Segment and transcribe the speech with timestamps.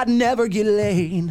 [0.00, 1.28] I'd never get laid.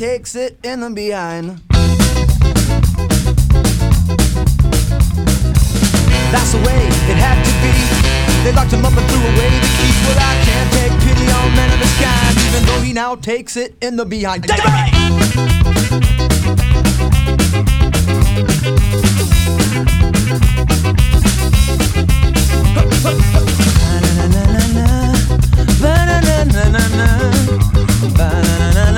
[0.00, 1.60] takes it in the behind.
[6.32, 7.70] That's the way it had to be.
[8.42, 10.00] They locked him up and threw away the keys.
[10.06, 13.58] Well, I can't take pity on men of this kind, even though he now takes
[13.58, 14.44] it in the behind.
[14.44, 14.64] David!
[28.16, 28.89] Ba-na-na-na-na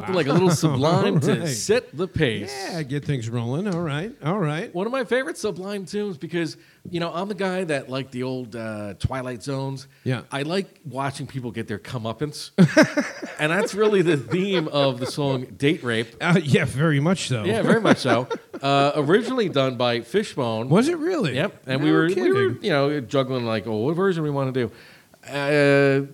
[0.00, 2.52] Nothing like a little Sublime to set the pace.
[2.52, 3.68] Yeah, get things rolling.
[3.68, 4.74] All right, all right.
[4.74, 6.56] One of my favorite Sublime tunes because
[6.88, 9.86] you know I'm the guy that like the old uh, Twilight Zones.
[10.04, 12.50] Yeah, I like watching people get their comeuppance,
[13.38, 17.44] and that's really the theme of the song "Date Rape." Uh, yeah, very much so.
[17.44, 18.28] Yeah, very much so.
[18.62, 20.68] Uh, originally done by Fishbone.
[20.68, 21.34] Was it really?
[21.34, 21.62] Yep.
[21.66, 24.54] And no we were we were you know juggling like, oh, what version we want
[24.54, 24.72] to do.
[25.28, 26.06] Uh,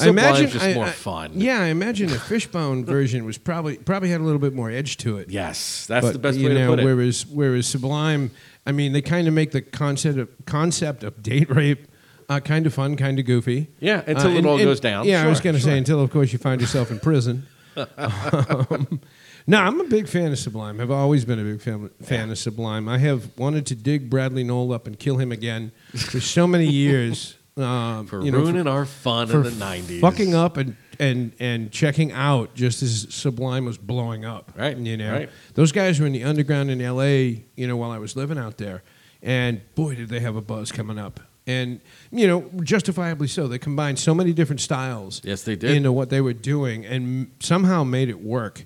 [0.00, 1.32] I imagine just I- more I- fun.
[1.34, 4.96] Yeah, I imagine the Fishbone version was probably probably had a little bit more edge
[4.98, 5.30] to it.
[5.30, 6.84] Yes, that's But, the best you way know, to put it.
[6.84, 8.30] Whereas whereas Sublime,
[8.66, 11.86] I mean, they kind of make the concept of concept of date rape
[12.28, 13.68] uh, kind of fun, kind of goofy.
[13.80, 15.06] Yeah, until Uh, it and- all and- goes down.
[15.06, 15.70] Yeah, I was going to sure.
[15.72, 17.46] say until, of course, you find yourself in prison.
[17.76, 19.00] um,
[19.46, 20.80] no, I'm a big fan of Sublime.
[20.80, 22.88] I've always been a big fan, fan of Sublime.
[22.88, 26.66] I have wanted to dig Bradley Nowell up and kill him again for so many
[26.66, 27.36] years.
[27.56, 30.00] Um, for you know, ruining our fun for in the '90s.
[30.00, 34.52] fucking up and and and checking out just as Sublime was blowing up.
[34.56, 35.30] Right, You know, right.
[35.54, 37.44] those guys were in the underground in L.A.
[37.56, 38.82] You know, while I was living out there,
[39.22, 41.20] and boy, did they have a buzz coming up.
[41.46, 43.48] And you know, justifiably so.
[43.48, 45.20] They combined so many different styles.
[45.24, 45.72] Yes, they did.
[45.72, 48.64] into what they were doing, and somehow made it work.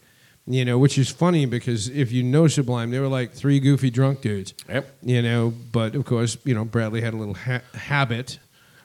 [0.49, 3.91] You know, which is funny because if you know Sublime, they were like three goofy
[3.91, 4.55] drunk dudes.
[4.69, 4.87] Yep.
[5.03, 8.39] You know, but of course, you know, Bradley had a little ha- habit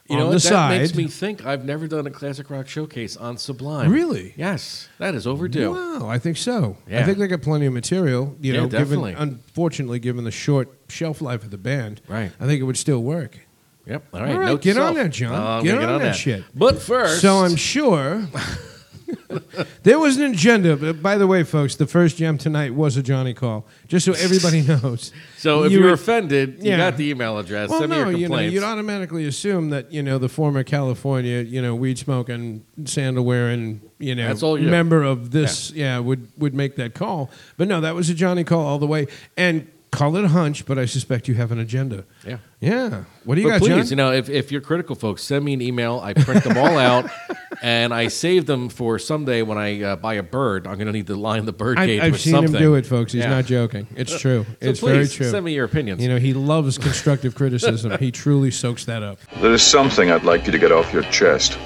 [0.08, 0.32] You on know the?
[0.34, 0.80] That side.
[0.80, 3.90] makes me think I've never done a classic rock showcase on Sublime.
[3.90, 4.34] Really?
[4.36, 5.72] Yes, that is overdue.
[5.72, 6.76] Wow, I think so.
[6.90, 8.36] I think they got plenty of material.
[8.40, 9.12] You Yeah, know, definitely.
[9.12, 12.32] given unfortunately given the short shelf life of the band, Right.
[12.40, 13.38] I think it would still work.
[13.86, 14.04] Yep.
[14.12, 14.32] All right.
[14.32, 15.34] All right, get on that, John.
[15.34, 16.44] Oh, I'm Get gonna on that shit.
[16.54, 18.26] But first, So I'm sure
[19.82, 20.76] there was an agenda.
[20.76, 24.12] But by the way, folks, the first jam tonight was a Johnny call, just so
[24.12, 25.12] everybody knows.
[25.38, 27.68] So if You are were- offended, you got the email address.
[27.70, 31.40] Well, Send me no, you know, you'd automatically assume that you know the former California,
[31.42, 34.68] you know, weed smoking, sandal wearing, you know, That's all you.
[34.68, 35.98] member of this, yeah.
[35.98, 37.30] would would make that call.
[37.56, 39.06] But no, that was a Johnny call all the way,
[39.36, 40.64] and call it a hunch.
[40.66, 42.04] But I suspect you have an agenda.
[42.26, 42.38] yeah.
[42.60, 43.04] Yeah.
[43.24, 43.86] What do you But got, please, John?
[43.90, 45.98] you know, if, if you're critical, folks, send me an email.
[46.00, 47.10] I print them all out,
[47.62, 50.66] and I save them for someday when I uh, buy a bird.
[50.66, 52.54] I'm going to need to line the bird cage I, I've with seen something.
[52.54, 53.12] him do it, folks.
[53.12, 53.30] He's Yeah.
[53.30, 53.86] not joking.
[53.96, 54.44] It's true.
[54.44, 55.30] So it's please, very true.
[55.30, 56.02] Send me your opinions.
[56.02, 57.96] You know, he loves constructive criticism.
[57.98, 59.18] He truly soaks that up.
[59.40, 61.56] There is something I'd like you to get off your chest.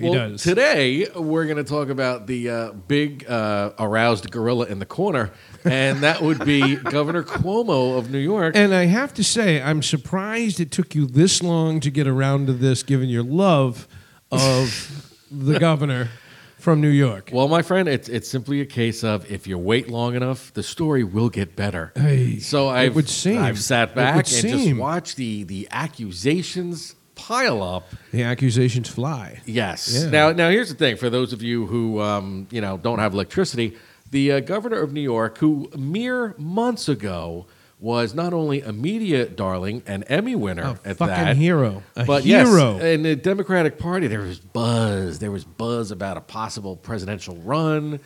[0.00, 0.42] He well, does.
[0.42, 5.30] today we're going to talk about the uh, big uh, aroused gorilla in the corner,
[5.62, 8.56] and that would be Governor Cuomo of New York.
[8.56, 12.46] And I have to say, I'm surprised it took you this long to get around
[12.46, 13.86] to this, given your love
[14.32, 16.08] of the governor
[16.56, 17.28] from New York.
[17.30, 20.62] well, my friend, it's it's simply a case of if you wait long enough, the
[20.62, 21.92] story will get better.
[21.94, 23.36] Hey, so I've would seem.
[23.36, 27.84] I've sat back and just watched the the accusations pile up.
[28.12, 29.40] The accusations fly.
[29.44, 30.04] Yes.
[30.04, 30.10] Yeah.
[30.10, 33.12] Now, now here's the thing: for those of you who um, you know don't have
[33.12, 33.76] electricity,
[34.10, 37.46] the uh, governor of New York, who mere months ago
[37.78, 41.82] was not only a media darling, an Emmy winner A at fucking that, hero.
[41.96, 42.74] A but hero.
[42.74, 45.18] yes, in the Democratic Party, there was buzz.
[45.18, 48.00] There was buzz about a possible presidential run.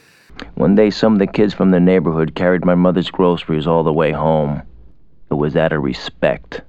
[0.55, 3.93] One day, some of the kids from the neighborhood carried my mother's groceries all the
[3.93, 4.62] way home.
[5.31, 6.62] It was out of respect.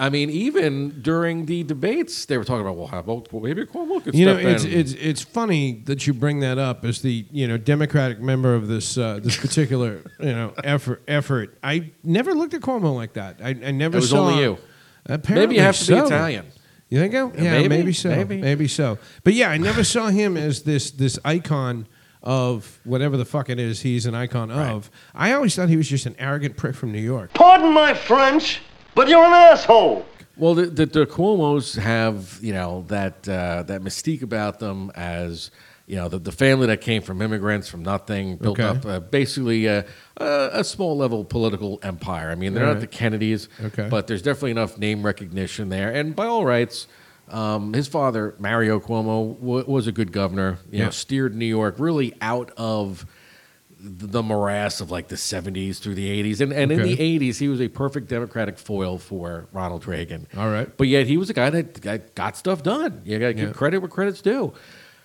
[0.00, 4.02] I mean, even during the debates, they were talking about, well, how about maybe Cuomo
[4.02, 4.72] could You know, it's in.
[4.72, 8.68] it's it's funny that you bring that up as the you know Democratic member of
[8.68, 11.58] this uh, this particular you know effort effort.
[11.64, 13.40] I never looked at Cuomo like that.
[13.42, 14.28] I, I never It was saw.
[14.28, 14.58] only you.
[15.06, 15.98] Apparently maybe you have to be.
[15.98, 16.46] Italian.
[16.90, 17.32] You think so?
[17.36, 18.08] Yeah, maybe, maybe, so.
[18.08, 18.40] maybe.
[18.40, 18.68] Maybe.
[18.68, 18.98] so.
[19.24, 21.86] But yeah, I never saw him as this this icon
[22.22, 24.90] of whatever the fuck it is he's an icon of.
[25.14, 27.32] I always thought he was just an arrogant prick from New York.
[27.34, 28.60] Pardon my French,
[28.94, 30.04] but you're an asshole.
[30.36, 35.50] Well, the, the, the Cuomo's have you know that uh, that mystique about them as
[35.86, 38.68] you know the, the family that came from immigrants from nothing built Okay.
[38.78, 39.84] up uh, basically a,
[40.18, 42.30] a, a small level political empire.
[42.30, 42.80] I mean, they're not Right.
[42.82, 43.88] the Kennedys, Okay.
[43.90, 45.90] but there's definitely enough name recognition there.
[45.92, 46.86] And by all rights,
[47.30, 50.58] um, his father Mario Cuomo w- was a good governor.
[50.70, 50.84] You Yeah.
[50.84, 53.06] know, steered New York really out of
[53.80, 56.40] the morass of like the 70s through the 80s.
[56.40, 60.26] And, and in the 80s, he was a perfect Democratic foil for Ronald Reagan.
[60.36, 60.74] All right.
[60.76, 63.02] But yet he was a guy that got, stuff done.
[63.04, 63.52] You got to give Yeah.
[63.54, 64.52] credit where credit's due.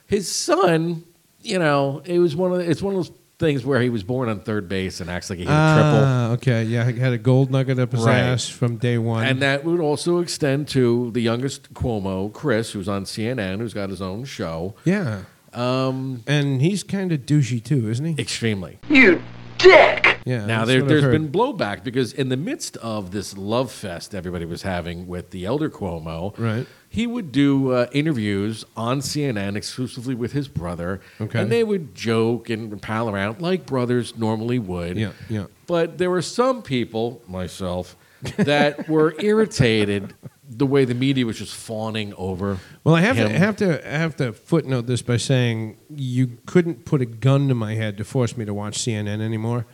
[0.07, 1.03] His son,
[1.41, 4.03] you know, it was one of the, it's one of those things where he was
[4.03, 6.03] born on third base and acts like he hit a triple.
[6.05, 6.63] Ah, okay.
[6.63, 8.17] Yeah, he had a gold nugget up his Right.
[8.19, 9.25] ass from day one.
[9.25, 13.89] And that would also extend to the youngest Cuomo, Chris, who's on CNN, who's got
[13.89, 14.75] his own show.
[14.85, 15.21] yeah.
[15.55, 18.21] Um, And he's kind of douchey too, isn't he?
[18.21, 18.79] extremely.
[18.89, 19.21] You
[19.57, 20.19] dick!
[20.25, 20.45] Yeah.
[20.45, 21.11] Now that's there, what I've there's heard.
[21.11, 25.45] been blowback because in the midst of this love fest everybody was having with the
[25.45, 26.65] elder Cuomo, Right.
[26.89, 31.39] he would do uh, interviews on CNN exclusively with his brother, Okay.
[31.41, 34.97] and they would joke and pal around like brothers normally would.
[34.97, 35.45] Yeah, yeah.
[35.67, 37.97] But there were some people, myself,
[38.37, 40.13] that were irritated
[40.57, 42.59] the way the media was just fawning over.
[42.83, 43.29] Well, I have him.
[43.29, 47.47] to have to I have to footnote this by saying you couldn't put a gun
[47.47, 49.65] to my head to force me to watch CNN anymore.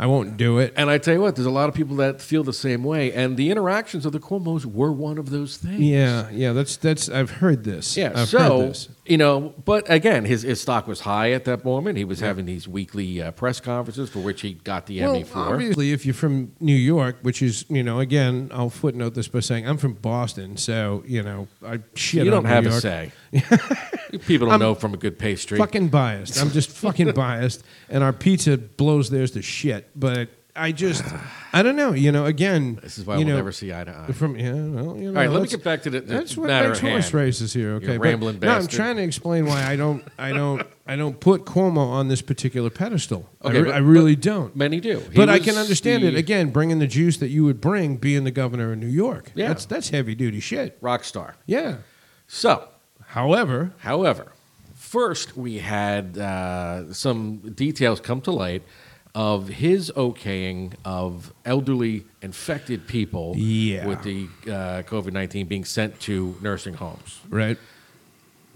[0.00, 0.74] I won't do it.
[0.76, 3.12] And I tell you what, there's a lot of people that feel the same way,
[3.12, 5.80] and the interactions of the Cuomo's were one of those things.
[5.80, 6.52] Yeah, yeah.
[6.52, 7.08] That's that's.
[7.08, 7.96] I've heard this.
[7.96, 8.88] Yeah, I've so heard this.
[9.08, 11.96] You know, but again, his, his stock was high at that moment.
[11.96, 15.38] He was having these weekly uh, press conferences for which he got the Emmy for.
[15.38, 19.40] obviously, if you're from New York, which is you know, again, I'll footnote this by
[19.40, 22.24] saying I'm from Boston, so you know, I shit.
[22.24, 23.12] you don't have New a say.
[24.26, 25.58] People don't I'm know from a good pastry.
[25.58, 26.40] Fucking biased.
[26.40, 29.90] I'm just fucking biased, and our pizza blows theirs to shit.
[29.94, 31.04] But I just,
[31.52, 31.92] I don't know.
[31.92, 34.12] You know, again, This is why you we'll know, never see eye to eye.
[34.12, 36.36] From yeah, well, you know, All right, let me get back to the, the That's
[36.36, 37.72] what matter makes horse races here.
[37.74, 40.96] Okay, You but- rambling no, I'm trying to explain why I don't, I don't, I
[40.96, 43.28] don't put Cuomo on this particular pedestal.
[43.42, 44.54] I Okay, re- but- I really don't.
[44.56, 44.98] Many do.
[44.98, 48.24] He But I can understand it again, bringing the juice that you would bring, being
[48.24, 49.30] the governor of New York.
[49.34, 49.48] Yeah.
[49.48, 50.76] that's that's heavy duty shit.
[50.80, 51.36] Rock star.
[51.46, 51.76] Yeah.
[52.26, 52.68] So,
[53.06, 54.32] however, however,
[54.74, 58.62] first we had uh, some details come to light
[59.18, 63.84] of his okaying of elderly infected people Yeah.
[63.84, 67.18] with the uh, COVID nineteen being sent to nursing homes.
[67.28, 67.58] Right.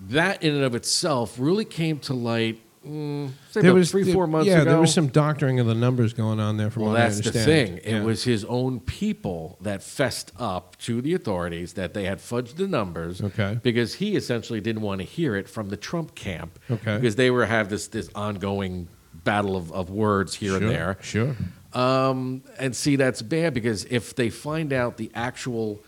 [0.09, 2.61] That in and of itself really came to light.
[2.87, 4.71] Mm, say there was three, there- four months yeah, ago.
[4.71, 6.71] there was some doctoring of the numbers going on there.
[6.71, 7.81] From Well, what I that's the understand.
[7.83, 7.95] thing.
[7.95, 12.57] It was his own people that fessed up to the authorities that they had fudged
[12.57, 13.21] the numbers.
[13.21, 13.59] Okay.
[13.63, 16.59] Because he essentially didn't want to hear it from the Trump camp.
[16.71, 16.97] Okay.
[16.97, 18.89] Because they were have this this ongoing
[19.25, 20.99] battle of, of words here and there.
[21.03, 21.37] Sure.
[21.73, 25.81] Um, and see, that's bad because if they find out the actual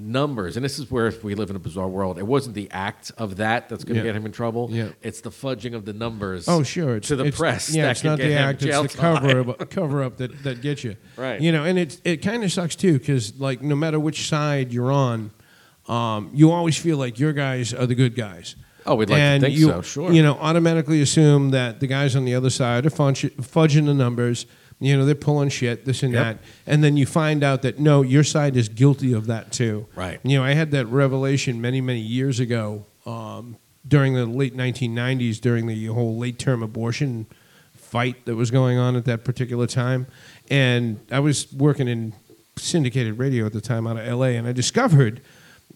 [0.00, 3.10] numbers, and this is where we live in a bizarre world, it wasn't the act
[3.18, 4.12] of that that's going to Yeah.
[4.12, 4.68] get him in trouble.
[4.70, 4.90] Yeah.
[5.02, 6.48] It's the fudging of the numbers.
[6.48, 6.96] Oh, sure.
[6.96, 7.74] It's, to the it's- press.
[7.74, 10.60] Yeah, that it's not get the act; it's the cover up, cover up that, that
[10.62, 10.96] gets you.
[11.16, 11.40] Right.
[11.40, 14.72] You know, and it it kind of sucks too because like no matter which side
[14.72, 15.32] you're on,
[15.88, 18.54] um, you always feel like your guys are the good guys.
[18.86, 20.12] Oh, we'd like to and think you, so, sure.
[20.12, 24.46] You know, automatically assume that the guys on the other side are fudging the numbers.
[24.80, 26.24] You know, they're pulling shit, this and Yep.
[26.24, 29.86] that, and then you find out that no, your side is guilty of that too.
[29.96, 30.20] Right.
[30.22, 33.56] You know, I had that revelation many, many years ago um,
[33.86, 37.26] during the late 1990s, during the whole late term abortion
[37.74, 40.06] fight that was going on at that particular time.
[40.48, 42.12] And I was working in
[42.56, 45.20] syndicated radio at the time out of LA, and I discovered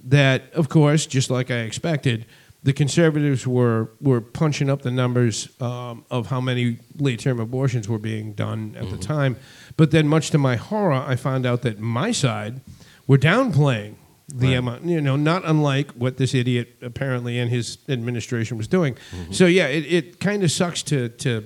[0.04, 2.26] that, of course, just like I expected,
[2.62, 7.88] the conservatives were, were punching up the numbers um, of how many late term abortions
[7.88, 9.36] were being done at the time.
[9.76, 12.60] But then, much to my horror, I found out that my side
[13.06, 13.94] were downplaying
[14.28, 14.56] the Right.
[14.56, 18.96] amount, you know, not unlike what this idiot apparently and his administration was doing.
[19.30, 21.44] So, yeah, it, it kind of sucks to, to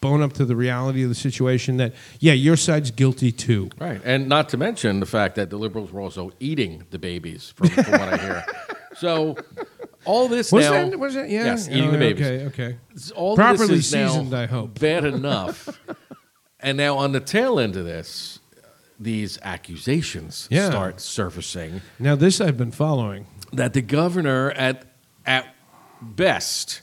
[0.00, 3.70] bone up to the reality of the situation that, yeah, your side's guilty too.
[3.80, 7.52] Right, and not to mention the fact that the liberals were also eating the babies,
[7.56, 8.44] from, from what I hear.
[8.96, 9.36] So
[10.04, 11.44] all this Was now, that- was that- yeah?
[11.46, 12.26] yes, eating Oh, the babies.
[12.26, 12.76] okay, okay.
[13.14, 14.78] All Properly this is now seasoned, I hope.
[14.78, 15.68] Bad enough,
[16.60, 18.38] and now on the tail end of this,
[19.00, 20.68] these accusations Yeah.
[20.70, 23.26] start surfacing Now, this I've been following.
[23.52, 24.84] that the governor at
[25.26, 25.46] at
[26.00, 26.82] best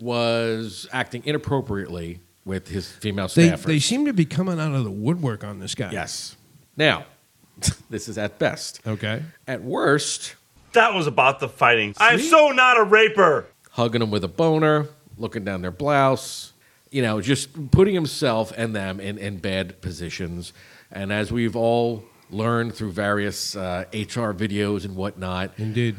[0.00, 3.62] was acting inappropriately with his female They, staffers.
[3.64, 5.90] they seem to be coming out of the woodwork on this guy.
[5.92, 6.36] Yes.
[6.76, 7.04] Now,
[7.90, 8.80] this is at best.
[8.86, 9.22] Okay.
[9.46, 10.34] At worst,
[10.72, 11.94] That was about the fighting.
[11.98, 13.46] I'm so not a raper.
[13.70, 16.52] hugging them with a boner, looking down their blouse,
[16.90, 20.52] you know, just putting himself and them in, in bad positions.
[20.90, 25.96] And as we've all learned through various uh, HR videos and whatnot, Indeed.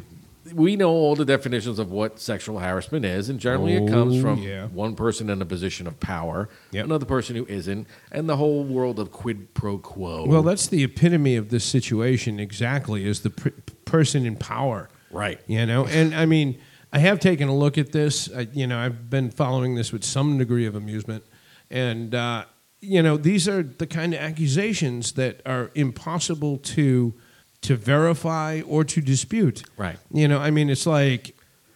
[0.53, 4.21] we know all the definitions of what sexual harassment is, and generally it comes Oh,
[4.21, 4.67] from yeah.
[4.67, 6.85] one person in a position of power, Yep.
[6.85, 10.25] another person who isn't, and the whole world of quid pro quo.
[10.25, 13.49] Well, that's the epitome of this situation exactly is the pr-
[13.89, 14.89] person in power.
[15.11, 15.39] right.
[15.47, 16.59] You know, and I mean,
[16.93, 18.29] I have taken a look at this.
[18.33, 21.23] I, you know, I've been following this with some degree of amusement,
[21.69, 22.45] and uh,
[22.81, 27.13] you know, these are the kind of accusations that are impossible to
[27.61, 29.63] to verify or to dispute.
[29.77, 29.97] Right.
[30.13, 31.35] You know, I mean, it's like,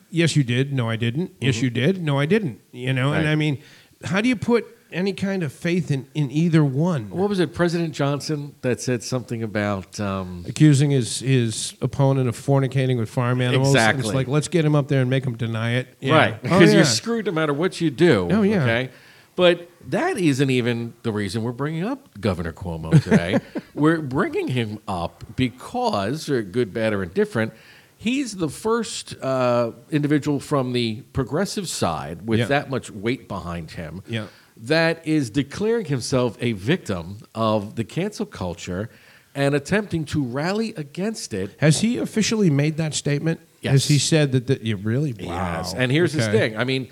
[0.09, 0.71] yes, you did.
[0.71, 1.33] No, I didn't.
[1.41, 2.01] Yes, you did.
[2.01, 2.61] No, I didn't.
[2.71, 3.31] You know, and Mm-hmm.
[3.31, 3.57] I mean,
[4.05, 7.09] how do you put any kind of faith in, in either one?
[7.09, 12.37] What was it, President Johnson, that said something about um, accusing his his opponent of
[12.37, 13.69] fornicating with farm animals.
[13.69, 14.05] Exactly.
[14.05, 15.87] It's like let's get him up there and make him deny it.
[15.99, 16.15] Yeah.
[16.15, 16.33] Right.
[16.35, 16.75] Oh, Because yeah.
[16.77, 18.27] you're screwed no matter what you do.
[18.31, 18.63] Oh, yeah.
[18.63, 18.89] Okay.
[19.35, 23.39] But that isn't even the reason we're bringing up Governor Cuomo today.
[23.73, 27.51] we're bringing him up because, or good, bad, or indifferent,
[27.97, 32.45] he's the first uh, individual from the progressive side with Yeah.
[32.45, 34.27] that much weight behind him Yeah.
[34.57, 38.89] That is declaring himself a victim of the cancel culture
[39.35, 43.39] and attempting to rally against it Has he officially made that statement?
[43.61, 43.71] Yes.
[43.71, 44.47] Has he said that?
[44.47, 45.13] that you really?
[45.13, 45.57] Wow.
[45.57, 45.73] Yes.
[45.73, 46.55] And here's his thing.
[46.57, 46.89] I mean,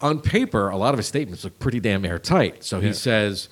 [0.00, 2.64] on paper, a lot of his statements look pretty damn airtight.
[2.64, 2.92] So he Yeah.
[2.94, 3.48] says,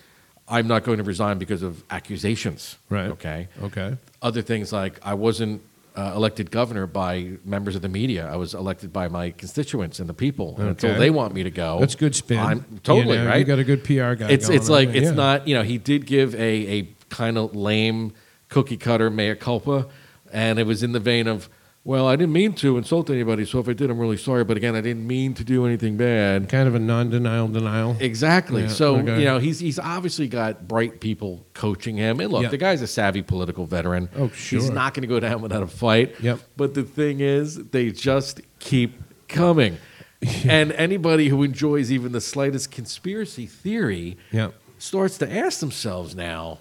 [0.48, 2.76] I'm not going to resign because of accusations.
[2.88, 3.10] Right.
[3.10, 3.46] Okay.
[3.62, 3.96] Okay.
[4.20, 5.62] Other things like I wasn't
[5.96, 8.30] uh, elected governor by members of the media.
[8.30, 10.56] I was elected by my constituents and the people.
[10.58, 12.38] And until they want me to go, That's good spin.
[12.38, 13.38] I'm totally You know, right.
[13.38, 15.12] you got a good PR guy It's it's like there, it's yeah.
[15.12, 18.12] not you know he did give a a kind of lame
[18.48, 19.86] cookie cutter mea culpa,
[20.32, 21.48] and it was in the vein of.
[21.82, 24.44] Well, I didn't mean to insult anybody, so if I did, I'm really sorry.
[24.44, 26.48] But again, I didn't mean to do anything bad.
[26.50, 27.96] Kind of a non-denial denial.
[28.00, 28.62] Exactly.
[28.62, 29.18] Yeah, so okay.
[29.18, 32.20] you know he's he's obviously got bright people coaching him.
[32.20, 32.48] And look, Yeah.
[32.50, 34.10] the guy's a savvy political veteran.
[34.14, 34.60] Oh, sure.
[34.60, 36.20] He's not going to go down without a fight.
[36.20, 36.40] Yep.
[36.56, 39.78] But the thing is, they just keep coming.
[40.44, 44.50] and anybody who enjoys even the slightest conspiracy theory Yeah.
[44.76, 46.58] starts to ask themselves now.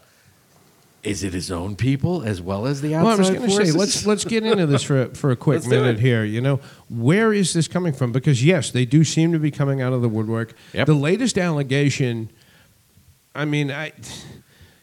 [1.02, 3.66] Is it his own people as well as the outside Well, I was going to
[3.66, 6.26] say let's let's get into this for a, for a quick minute here.
[6.26, 8.12] You know, where is this coming from?
[8.12, 10.54] Because yes, they do seem to be coming out of the woodwork.
[10.74, 10.88] Yep.
[10.88, 12.30] The latest allegation,
[13.34, 13.94] I mean, I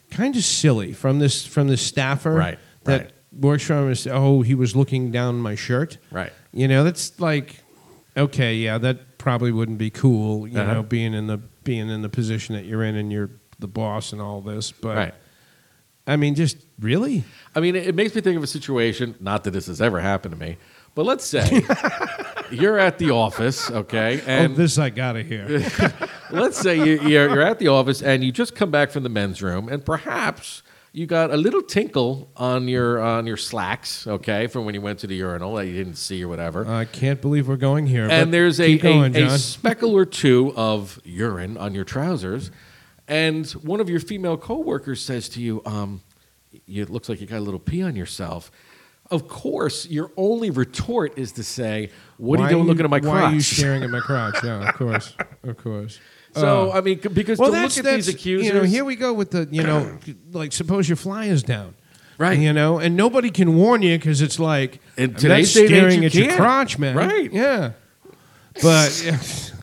[0.09, 3.11] kind of silly from this from this staffer Right, that right.
[3.31, 4.07] works from us.
[4.09, 5.97] Oh, he was looking down my shirt.
[6.09, 6.33] Right.
[6.51, 7.57] You know, that's like,
[8.15, 10.47] okay, yeah, that probably wouldn't be cool.
[10.47, 10.73] You Uh-huh.
[10.73, 14.13] know, being in the being in the position that you're in and you're the boss
[14.13, 14.95] and all this, but.
[14.95, 15.13] Right.
[16.07, 17.25] I mean, just really?
[17.53, 19.15] I mean, it, makes me think of a situation.
[19.19, 20.57] Not that this has ever happened to me,
[20.95, 21.61] but let's say
[22.51, 25.47] you're at the office, okay, oh, and oh, this I gotta hear.
[26.31, 29.09] let's say you, you're, you're at the office and you just come back from the
[29.09, 34.47] men's room, and perhaps you got a little tinkle on your on your slacks, okay,
[34.47, 36.65] from when you went to the urinal that you didn't see or whatever.
[36.65, 38.07] I can't believe we're going here.
[38.07, 42.49] but and there's a, going, a, a speckle or two of urine on your trousers,
[43.07, 46.01] and one of your female coworkers says to you, um,
[46.67, 48.51] "It looks like you got a little pee on yourself."
[49.09, 52.89] Of course, your only retort is to say, "What Why are you doing looking at
[52.91, 54.43] my crotch?" Why are you staring at my crotch?
[54.43, 55.99] Yeah, of course, of course.
[56.35, 58.95] So Uh, I mean, because well, to look at these accusers, You know, here we
[58.95, 59.97] go with the, you know,
[60.33, 61.73] like suppose your fly is down.
[62.19, 62.37] Right.
[62.37, 65.71] You know, and nobody can warn you because it's like In that's today's day and
[65.71, 66.39] age, staring at your can't.
[66.39, 66.95] crotch, man.
[66.95, 67.31] Right.
[67.31, 67.71] Yeah.
[68.61, 69.11] But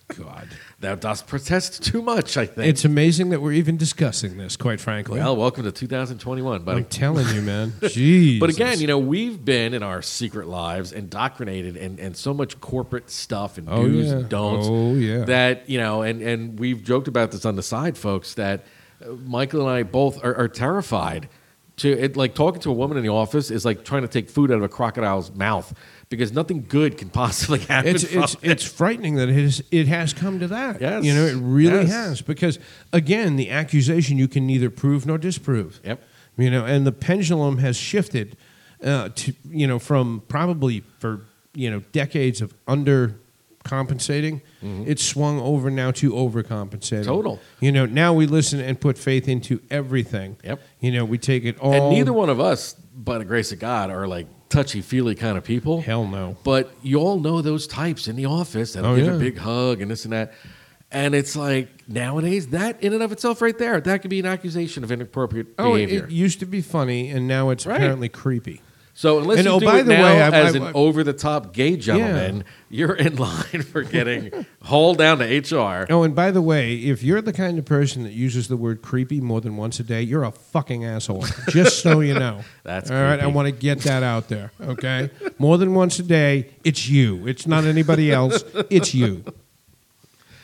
[0.16, 0.48] God,
[0.80, 2.36] thou dost protest too much.
[2.36, 2.68] I think.
[2.68, 4.56] it's amazing that we're even discussing this.
[4.56, 6.78] Quite frankly, well, welcome to 2021, buddy.
[6.78, 7.70] I'm telling you, man.
[7.80, 8.40] Jeez.
[8.40, 12.60] But again, you know, we've been in our secret lives indoctrinated and, and so much
[12.60, 14.12] corporate stuff and Oh, do's yeah.
[14.14, 14.66] and don'ts.
[14.70, 15.24] Oh, yeah.
[15.24, 18.64] That, you know, and, and we've joked about this on the side, folks, that
[19.04, 21.28] uh, Michael and I both are, are terrified
[21.76, 24.28] to, it, like, talking to a woman in the office is like trying to take
[24.30, 25.74] food out of a crocodile's mouth
[26.16, 27.94] because nothing good can possibly happen.
[27.94, 28.50] it's it's it.
[28.50, 30.80] it's frightening that it has it has come to that.
[30.80, 31.04] Yes.
[31.04, 31.92] You know, it really Yes.
[31.92, 32.58] has because
[32.92, 35.80] again, the accusation you can neither prove nor disprove.
[35.84, 36.02] Yep.
[36.36, 38.36] You know, and the pendulum has shifted
[38.82, 41.20] uh, to you know from probably for
[41.54, 43.16] you know decades of under
[43.62, 47.00] compensating, it's swung over now to overcompensating.
[47.00, 47.02] Mm-hmm.
[47.04, 47.40] Total.
[47.60, 50.36] You know, now we listen and put faith into everything.
[50.44, 50.60] Yep.
[50.80, 51.72] You know, we take it all.
[51.72, 55.36] And neither one of us, by the grace of God, are like touchy feely kind
[55.38, 55.80] of people.
[55.82, 56.36] Hell no.
[56.44, 59.14] But you all know those types in the office that'll Oh, give yeah.
[59.14, 60.32] a big hug and this and that.
[60.92, 64.26] And it's like nowadays, that in and of itself, right there, that could be an
[64.26, 66.04] accusation of inappropriate Oh, it, behavior.
[66.06, 67.76] it used to be funny, and now it's Right.
[67.76, 68.60] apparently creepy.
[68.96, 70.72] So unless and you oh, do by it the now way, I- as I- an
[70.74, 75.86] over-the-top gay gentleman, you're in line for getting hauled down to HR.
[75.90, 78.82] Oh, and by the way, if you're the kind of person that uses the word
[78.82, 81.24] creepy more than once a day, you're a fucking asshole.
[81.48, 82.42] Just so you know.
[82.62, 83.18] That's all right.
[83.18, 84.52] I want to get that out there.
[84.60, 87.26] Okay, more than once a day, it's you.
[87.26, 88.44] It's not anybody else.
[88.70, 89.24] It's you.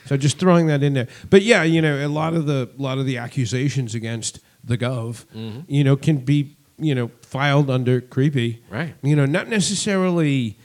[0.07, 1.07] So just throwing that in there.
[1.29, 4.77] But yeah, you know, a lot of the a lot of the accusations against the
[4.77, 5.59] gov, Mm-hmm.
[5.67, 8.61] you know, can be you know filed under creepy.
[8.69, 8.93] Right.
[9.01, 10.57] You know, not necessarily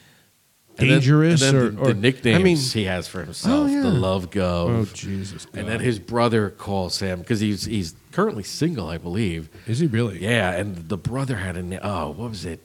[0.77, 3.23] And then- dangerous and then or, the, or the nicknames I mean, he has for
[3.23, 3.81] himself, Oh, yeah.
[3.81, 4.69] the Love Gov.
[4.69, 9.49] Oh, Jesus And then his brother calls him because he's he's currently single, I believe.
[9.65, 10.21] is he really?
[10.21, 12.59] Yeah, and the brother had a oh, what was it?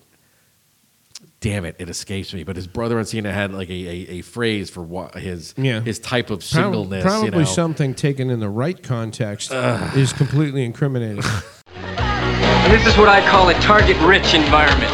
[1.41, 2.43] Damn it, it escapes me.
[2.45, 5.81] But his brother on CNN had like a, a, a phrase for what his Yeah.
[5.81, 7.05] his type of singleness.
[7.05, 7.45] Probably you know.
[7.45, 11.23] something taken in the right context is completely incriminating.
[12.64, 14.92] And this is what I call a target rich environment.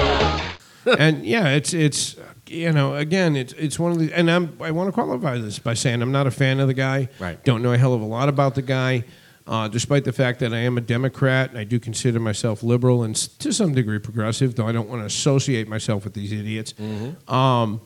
[0.98, 4.70] and yeah, it's it's you know again it's it's one of the and I'm I
[4.70, 7.08] want to qualify this by saying I'm not a fan of the guy.
[7.18, 7.42] Right.
[7.44, 9.04] Don't know a hell of a lot about the guy.
[9.46, 13.02] Uh, despite the fact that I am a Democrat and I do consider myself liberal
[13.02, 16.74] and to some degree progressive, though I don't want to associate myself with these idiots.
[16.74, 17.32] Mm-hmm.
[17.32, 17.80] Um,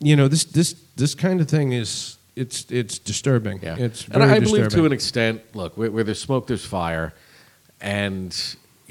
[0.00, 3.60] you know this this this kind of thing is it's it's disturbing.
[3.62, 5.42] Yeah, It's and very I believe to an extent.
[5.54, 7.12] Look, where, where there's smoke, there's fire,
[7.80, 8.36] and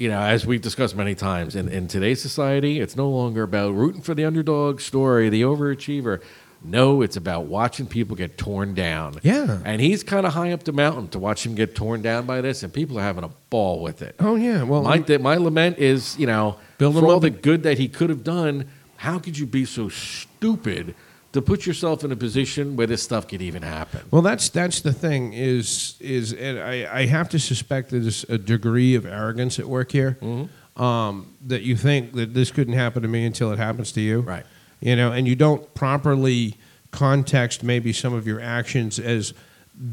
[0.00, 3.74] you know, as we've discussed many times, in, in today's society, it's no longer about
[3.74, 6.22] rooting for the underdog story, the overachiever.
[6.64, 9.18] No, it's about watching people get torn down.
[9.22, 9.60] Yeah.
[9.62, 12.40] And he's kind of high up the mountain to watch him get torn down by
[12.40, 14.14] this, and people are having a ball with it.
[14.20, 14.62] Oh yeah.
[14.62, 17.86] Well, my, th- my lament is, you know, Build for all the good that he
[17.86, 20.94] could have done, how could you be so stupid
[21.32, 24.00] to put yourself in a position where this stuff could even happen?
[24.10, 28.38] Well, that's that's the thing is is and I, I have to suspect there's a
[28.38, 30.18] degree of arrogance at work here.
[30.20, 30.82] Mm-hmm.
[30.82, 34.20] Um, that you think that this couldn't happen to me until it happens to you,
[34.20, 34.46] Right.
[34.80, 36.56] You know, and you don't properly
[36.90, 39.34] context maybe some of your actions as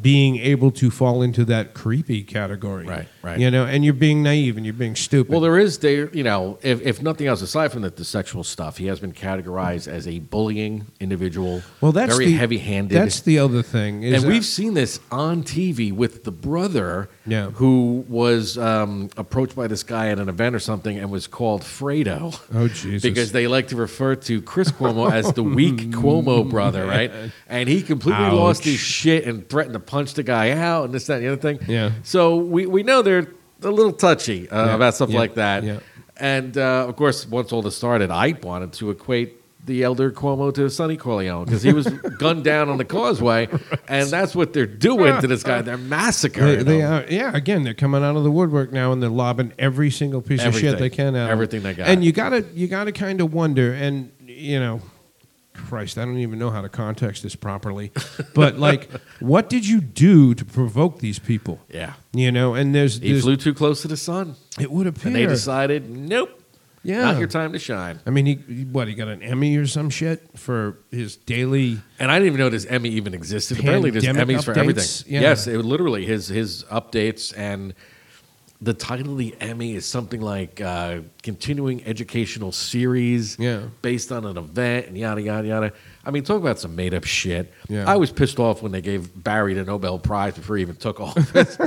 [0.02, 3.40] being able to fall into that creepy category, Right, right.
[3.40, 5.32] You know, and you're being naive and you're being stupid.
[5.32, 8.44] Well, there is there, you know, if, if nothing else, aside from the, the sexual
[8.44, 11.62] stuff, he has been categorized as a bullying individual.
[11.80, 12.94] well, that's very the, heavy-handed.
[12.98, 14.04] That's the other thing.
[14.04, 17.52] And that- we've seen this on TV with the brother Yeah.
[17.52, 21.62] who was um, approached by this guy at an event or something and was called
[21.62, 22.38] Fredo.
[22.54, 23.04] Oh, Jesus.
[23.04, 27.10] Because they like to refer to Chris Cuomo as the weak Cuomo brother, right?
[27.48, 31.08] And he completely lost his shit and threatened to punch the guy out and this,
[31.08, 31.60] that, and the other thing.
[31.68, 31.92] Yeah.
[32.04, 33.28] So we, we know they're
[33.62, 35.64] a little touchy uh, Yeah, about stuff yeah, like that.
[35.64, 35.80] yeah.
[36.18, 39.34] And uh, of course, once all this started, I wanted to equate
[39.66, 41.88] the elder Cuomo to Sonny Corleone because he was
[42.20, 43.48] gunned down on the causeway,
[43.88, 45.62] and that's what they're doing to this guy.
[45.62, 46.92] They're massacring they him.
[46.92, 47.36] are, yeah.
[47.36, 50.58] Again, they're coming out of the woodwork now, and they're lobbing every single piece of
[50.58, 51.30] shit they can out.
[51.30, 51.88] Everything they got.
[51.88, 54.82] And you gotta, you gotta kind of wonder, and you know,
[55.58, 57.92] Christ, I don't even know how to context this properly,
[58.34, 58.90] but like,
[59.20, 61.60] what did you do to provoke these people?
[61.70, 61.94] Yeah.
[62.14, 65.08] You know, and there's, He there's flew too close to the sun, it would appear,
[65.08, 66.42] and they decided, nope,
[66.84, 68.00] yeah, not your time to shine.
[68.06, 71.80] I mean, he what he got an Emmy or some shit for his daily.
[72.00, 73.60] And I didn't even know this Emmy even existed.
[73.60, 75.12] Apparently, there's Emmys for everything.
[75.12, 75.22] Yeah.
[75.22, 77.74] Yes, it literally his his updates and
[78.60, 83.62] the title of the Emmy is something like uh, continuing educational series Yeah.
[83.82, 85.74] based on an event and yada yada yada.
[86.04, 87.54] I mean, talk about some made up shit.
[87.70, 87.90] Yeah.
[87.90, 91.00] I was pissed off when they gave Barry the Nobel Prize before he even took
[91.10, 91.58] office.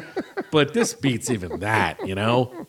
[0.51, 2.67] but this beats even that, you know.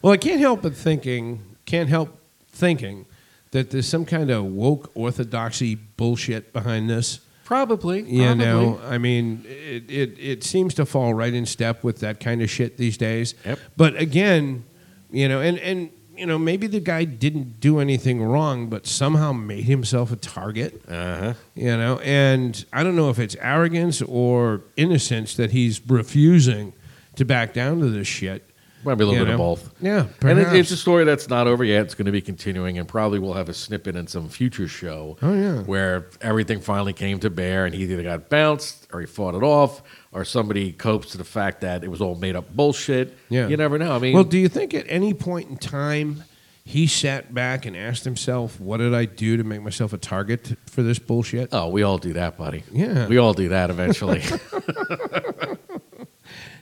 [0.00, 2.16] Well, I can't help but thinking, can't help
[2.50, 3.06] thinking
[3.50, 7.20] that there's some kind of woke orthodoxy bullshit behind this.
[7.44, 8.44] Probably, You probably.
[8.44, 12.40] know, I mean, it, it, it seems to fall right in step with that kind
[12.42, 13.34] of shit these days.
[13.44, 13.58] Yep.
[13.76, 14.64] But again,
[15.10, 19.32] you know, and, and you know, maybe the guy didn't do anything wrong, but somehow
[19.32, 20.80] made himself a target.
[20.88, 21.34] Uh huh.
[21.54, 26.72] You know, and I don't know if it's arrogance or innocence that he's refusing
[27.16, 28.48] to back down to this shit.
[28.84, 29.74] Might be a little bit of both.
[29.80, 31.82] Yeah, and it, it's a story that's not over yet.
[31.82, 35.16] It's going to be continuing, and probably we'll have a snippet in some future show.
[35.22, 35.62] Oh, yeah.
[35.62, 39.42] where everything finally came to bear, and he either got bounced, or he fought it
[39.42, 43.16] off, or somebody copes to the fact that it was all made up bullshit.
[43.28, 43.48] Yeah.
[43.48, 43.94] you never know.
[43.94, 46.24] I mean, well, do you think at any point in time
[46.64, 50.56] he sat back and asked himself, "What did I do to make myself a target
[50.66, 52.64] for this bullshit?" oh, we all do that, buddy.
[52.72, 53.06] Yeah.
[53.06, 54.22] we all do that eventually.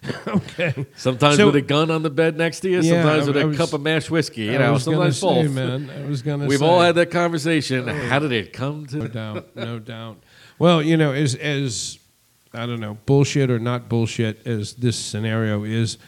[0.27, 0.87] okay.
[0.97, 3.37] sometimes So- with a gun on the bed next to you, Yeah, sometimes I- with
[3.43, 4.43] a was- cup of mashed whiskey.
[4.45, 5.51] You I know, sometimes say, both.
[5.53, 5.91] man.
[5.91, 6.67] I was gonna We've say.
[6.67, 7.87] all had that conversation.
[7.87, 8.97] How did it come to?
[8.99, 10.23] No doubt, no doubt.
[10.59, 11.99] Well, you know, as as
[12.53, 15.99] I don't know, bullshit or not bullshit as this scenario is,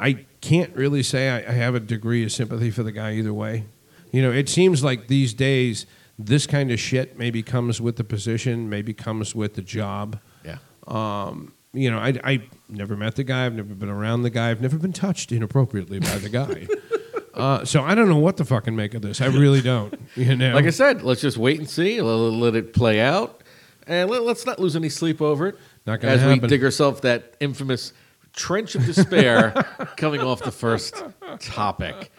[0.00, 3.32] I can't really say I, I have a degree of sympathy for the guy either
[3.34, 3.64] way.
[4.10, 5.86] You know, it seems like these days
[6.18, 10.18] this kind of shit maybe comes with the position, maybe comes with the job.
[10.44, 10.58] Yeah.
[10.86, 13.46] Um, you know, I I never met the guy.
[13.46, 14.50] I've never been around the guy.
[14.50, 16.66] I've never been touched inappropriately by the guy.
[17.34, 19.20] uh, so I don't know what to fucking make of this.
[19.20, 19.94] I really don't.
[20.14, 22.02] You know, Like I said, let's just wait and see.
[22.02, 23.42] Let, let it play out,
[23.86, 25.56] and let, us not lose any sleep over it.
[25.86, 27.94] Not gonna as we dig ourselves that infamous
[28.34, 29.52] trench of despair
[29.96, 31.02] coming off the first
[31.40, 32.12] topic.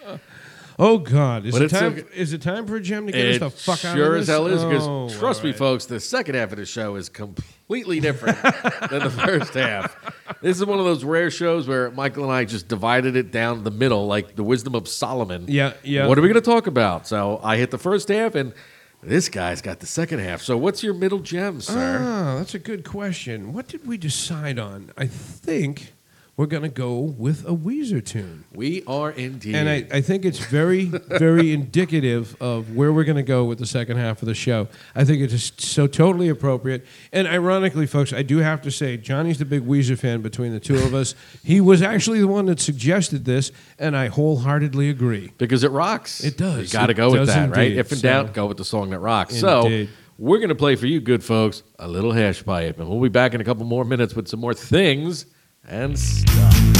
[0.79, 1.45] Oh God!
[1.45, 1.97] Is But it it's time?
[1.97, 4.27] a- is it time for Jim to get us the fuck out sure of as
[4.27, 4.33] this?
[4.35, 5.57] hell is because Oh, trust me, right.
[5.59, 8.41] folks, the second half of the show is completely different
[8.89, 9.95] than the first half.
[10.41, 13.63] This is one of those rare shows where Michael and I just divided it down
[13.63, 15.45] the middle, like the wisdom of Solomon.
[15.47, 16.07] Yeah, yeah.
[16.07, 17.07] What are we going to talk about?
[17.07, 18.53] So I hit the first half, and
[19.01, 20.41] this guy's got the second half.
[20.41, 21.99] So what's your middle gem, sir?
[22.01, 23.53] Ah, that's a good question.
[23.53, 24.91] What did we decide on?
[24.97, 25.92] I think
[26.35, 29.53] we're gonna go with a Weezer tune, we are indeed.
[29.53, 33.67] and I, I think it's very, very indicative of where we're gonna go with the
[33.67, 34.67] second half of the show.
[34.95, 36.85] I think it's just so totally appropriate.
[37.11, 40.59] And ironically, folks, I do have to say, Johnny's the big Weezer fan between the
[40.59, 41.13] two of us.
[41.43, 45.31] He was actually the one that suggested this, and I wholeheartedly agree.
[45.37, 46.23] because it rocks.
[46.23, 46.73] It does.
[46.73, 47.71] You got to go with that, right?
[47.73, 49.35] If in So- doubt, go with the song that rocks.
[49.37, 49.85] So
[50.17, 53.09] we're going to play for you, good folks, a little hash pipe, and we'll be
[53.09, 55.27] back in a couple more minutes with some more things
[55.67, 56.72] and stuff.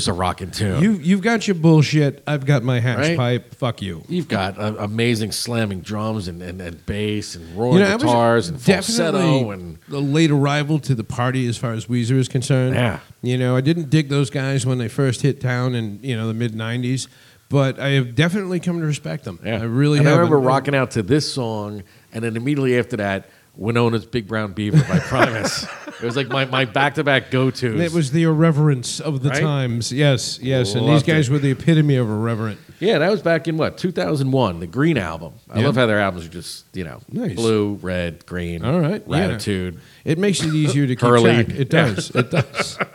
[0.00, 0.82] Just a rocking tune.
[0.82, 2.22] You you've got your bullshit.
[2.26, 3.16] I've got my hash Right?
[3.16, 3.54] pipe.
[3.54, 4.02] Fuck you.
[4.08, 7.94] You've got uh, amazing slamming drums and, and, and bass and roaring You know, I
[7.94, 12.16] was guitars and falsetto and a late arrival to the party as far as Weezer
[12.18, 12.74] is concerned.
[12.74, 13.00] Yeah.
[13.22, 16.26] You know, I didn't dig those guys when they first hit town in you know
[16.26, 17.06] the mid '90s,
[17.48, 19.38] but I have definitely come to respect them.
[19.44, 21.82] I really And I remember rocking out to this song,
[22.12, 25.64] and then immediately after that, Winona's Big Brown Beaver by Primus.
[25.86, 27.78] it was like my, my back-to-back go-tos.
[27.78, 29.40] It was the irreverence of the Right?
[29.42, 29.92] times.
[29.92, 30.74] Yes, yes.
[30.74, 31.32] And these Loved guys it.
[31.32, 32.58] were the epitome of irreverent.
[32.78, 35.34] Yeah, that was back in what 2001, the Green album.
[35.50, 35.66] I Yeah.
[35.66, 37.34] love how their albums are just you know Nice.
[37.34, 38.64] blue, red, green.
[38.64, 39.28] All right, yeah.
[39.28, 39.76] Raditude.
[40.04, 41.44] It makes it easier to keep Hurley.
[41.44, 41.50] track.
[41.58, 42.10] It does.
[42.14, 42.78] It does.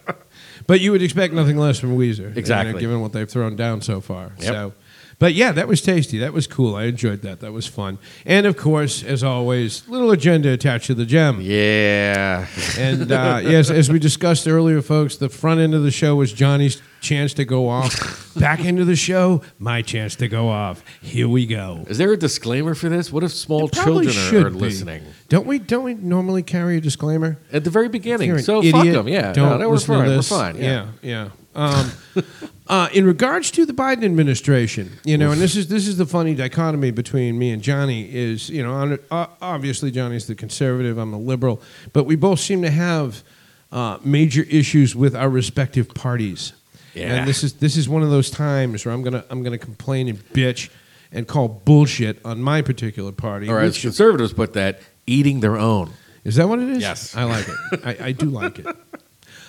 [0.68, 2.80] But you would expect nothing less from Weezer, you know, Exactly.
[2.82, 4.32] given what they've thrown down so far.
[4.39, 4.48] Yep.
[4.48, 4.74] So,
[5.19, 6.17] but yeah, that was tasty.
[6.19, 6.75] That was cool.
[6.75, 7.39] I enjoyed that.
[7.39, 7.97] That was fun.
[8.25, 11.39] And of course, as always, little agenda attached to the gem.
[11.41, 12.47] Yeah.
[12.78, 16.34] And uh, yes, as we discussed earlier, folks, the front end of the show was
[16.34, 18.34] Johnny's chance to go off.
[18.39, 20.84] Back into the show, my chance to go off.
[21.01, 21.86] Here we go.
[21.88, 23.12] Is there a disclaimer for this?
[23.13, 24.60] What if small Probably children are, should are be.
[24.60, 25.04] listening?
[25.30, 25.60] Don't we?
[25.60, 28.28] Don't we normally carry a disclaimer At the very If beginning.
[28.28, 29.08] you're an So idiot, fuck them.
[29.08, 29.32] Yeah.
[29.32, 30.10] Don't no, no, we're listen to fine.
[30.10, 30.30] We're this.
[30.30, 30.56] fine.
[30.58, 31.30] Yeah, yeah.
[31.56, 31.91] Um,
[32.68, 36.06] uh, in regards to the Biden administration, you know, and this is this is the
[36.06, 40.98] funny dichotomy between me and Johnny is, you know, on, uh, obviously Johnny's the conservative,
[40.98, 41.62] I'm the liberal,
[41.94, 43.24] but we both seem to have
[43.72, 46.54] uh, major issues with our respective parties.
[46.94, 47.15] Yeah.
[47.15, 50.08] And this is this is one of those times where I'm gonna I'm gonna complain
[50.08, 50.70] and bitch
[51.12, 53.50] and call bullshit on my particular party.
[53.50, 55.91] Or as conservatives put that, eating their own.
[56.24, 56.80] is that what it is?
[56.80, 57.15] Yes.
[57.15, 57.80] I like it.
[57.84, 58.65] I, I do like it.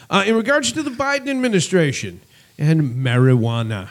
[0.09, 2.21] Uh, in regards to the Biden administration
[2.59, 3.91] and marijuana,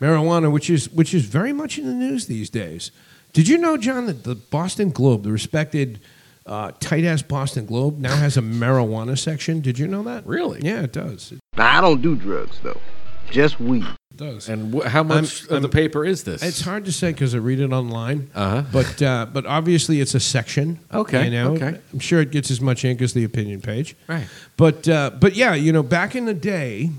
[0.00, 2.90] marijuana, which is which is very much in the news these days.
[3.32, 5.98] Did you know, John, that the Boston Globe, the respected
[6.46, 9.60] uh, tight ass Boston Globe, now has a marijuana section?
[9.60, 10.24] Did you know that?
[10.26, 10.60] Really?
[10.62, 11.32] Yeah, it does.
[11.56, 12.80] Now, I don't do drugs, though.
[13.30, 13.86] Just weed.
[14.16, 14.48] does.
[14.48, 16.42] And wh- how much I'm- of the paper is this?
[16.42, 18.30] It's hard to say because I read it online.
[18.34, 18.62] Uh-huh.
[18.72, 20.78] But uh, but obviously it's a section.
[20.92, 21.78] Okay, You know, okay.
[21.92, 23.96] I'm sure it gets as much ink as the opinion page.
[24.06, 24.26] Right.
[24.56, 26.90] But uh, but yeah, you know, back in the day,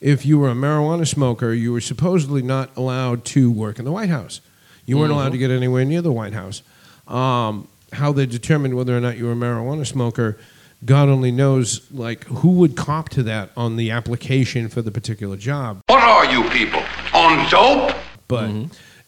[0.00, 3.92] if you were a marijuana smoker, you were supposedly not allowed to work in the
[3.92, 4.40] White House.
[4.86, 6.62] You weren't allowed to get anywhere near the White House.
[7.06, 10.36] Um, how they determined whether or not you were a marijuana smoker,
[10.84, 11.90] God only knows.
[11.90, 15.82] Like who would cop to that on the application for the particular job.
[15.86, 16.82] What are you people?
[17.14, 17.96] On dope?
[18.28, 18.50] But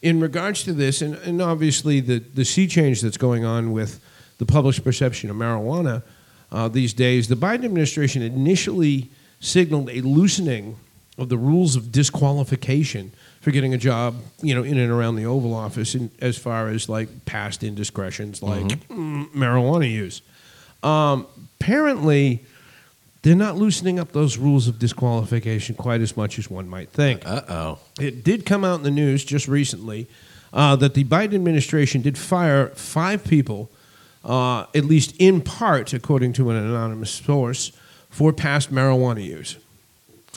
[0.01, 4.01] in regards to this, and, and obviously the, the sea change that's going on with
[4.37, 6.03] the public's perception of marijuana
[6.51, 9.09] uh, these days, the Biden administration initially
[9.39, 10.75] signaled a loosening
[11.17, 15.25] of the rules of disqualification for getting a job, you know, in and around the
[15.25, 20.21] Oval Office, in, as far as like past indiscretions like mm, marijuana use.
[20.83, 21.27] Um,
[21.59, 22.41] apparently,
[23.21, 27.25] they're not loosening up those rules of disqualification quite as much as one might think.
[27.25, 27.79] Uh oh.
[27.99, 30.07] It did come out in the news just recently
[30.51, 33.69] uh, that the Biden administration did fire five people,
[34.25, 37.71] uh, at least in part, according to an anonymous source,
[38.09, 39.57] for past marijuana use.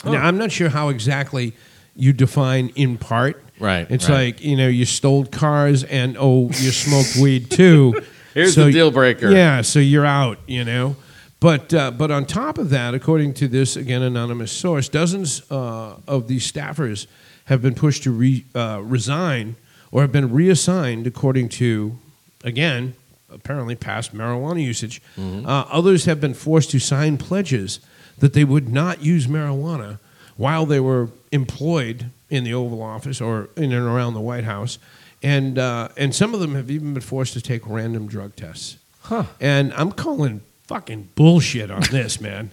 [0.04, 1.54] Now, I'm not sure how exactly
[1.96, 3.42] you define in part.
[3.58, 4.26] Right, It's right.
[4.36, 8.00] like, you know, you stole cars and, oh, you smoked weed too.
[8.36, 9.30] Here's the deal breaker.
[9.30, 10.96] Yeah, so you're out, you know.
[11.40, 15.96] But uh, but on top of that, according to this again anonymous source, dozens uh,
[16.06, 17.06] of these staffers
[17.46, 19.56] have been pushed to re, uh, resign
[19.90, 21.96] or have been reassigned, according to
[22.44, 22.94] again
[23.30, 25.00] apparently past marijuana usage.
[25.16, 25.46] Mm-hmm.
[25.46, 27.80] Uh, others have been forced to sign pledges
[28.18, 29.98] that they would not use marijuana
[30.36, 34.78] while they were employed in the Oval Office or in and around the White House,
[35.22, 38.78] and uh, and some of them have even been forced to take random drug tests.
[39.02, 39.24] Huh.
[39.40, 42.50] And I'm calling fucking bullshit on this, man.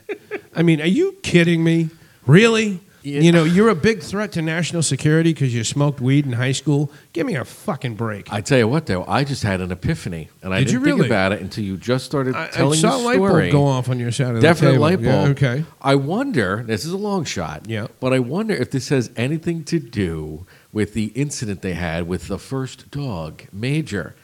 [0.55, 1.89] I mean, are you kidding me?
[2.27, 2.79] Really?
[3.05, 6.53] You know, you're a big threat to national security because you smoked weed in high
[6.53, 6.89] school.
[7.11, 8.31] Give me a fucking break.
[8.31, 10.85] I tell you what, though, I just had an epiphany, and I Did you didn't
[10.85, 11.07] think really?
[11.09, 13.41] about it until you just started I, I telling saw a the light story.
[13.49, 14.81] bulb go off on your side of Definite the table.
[14.83, 15.29] light Yeah, bulb.
[15.31, 15.65] okay.
[15.81, 16.63] I wonder.
[16.65, 17.63] This is a long shot.
[17.67, 17.87] Yeah.
[17.99, 22.27] But I wonder if this has anything to do with the incident they had with
[22.27, 24.15] the first dog, Major,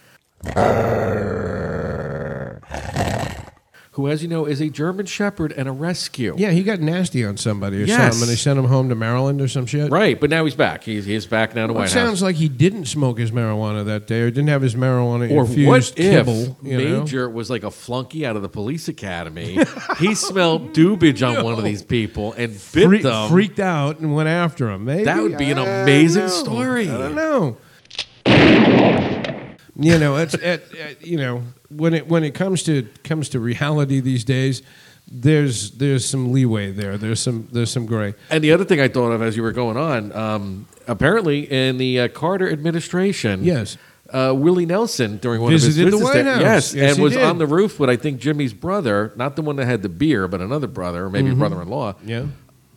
[3.99, 6.33] who, as you know, is a German Shepherd and a rescue.
[6.37, 7.97] Yeah, he got nasty on somebody or Yes.
[7.99, 9.91] something, and they sent him home to Maryland or some shit.
[9.91, 10.83] Right, but now he's back.
[10.83, 12.21] He's, he's back now to Well, it White sounds House.
[12.21, 15.67] like he didn't smoke his marijuana that day, or didn't have his marijuana Or infused
[15.67, 16.57] what if kibble.
[16.63, 16.99] You know?
[17.01, 19.59] Major was like a flunky out of the police academy?
[19.99, 23.29] he smelled doobage on one of these people and bit Freak- them.
[23.29, 24.85] freaked out and went after him.
[24.85, 26.27] Maybe That would be an I don't amazing know.
[26.29, 26.89] story.
[26.89, 27.57] I don't know.
[29.79, 30.63] You know, it's at,
[31.05, 34.61] you know when it when it comes to comes to reality these days,
[35.11, 36.97] there's there's some leeway there.
[36.97, 38.13] There's some there's some gray.
[38.29, 41.77] And the other thing I thought of as you were going on, um, apparently in
[41.77, 43.77] the uh, Carter administration, Yes.
[44.11, 46.41] uh, Willie Nelson during one Visited of his visits the White House.
[46.41, 47.23] yes, Yes, and was did.
[47.23, 50.27] on the roof with I think Jimmy's brother, not the one that had the beer,
[50.27, 51.37] but another brother, or maybe Mhm.
[51.39, 52.25] brother-in-law, Yeah.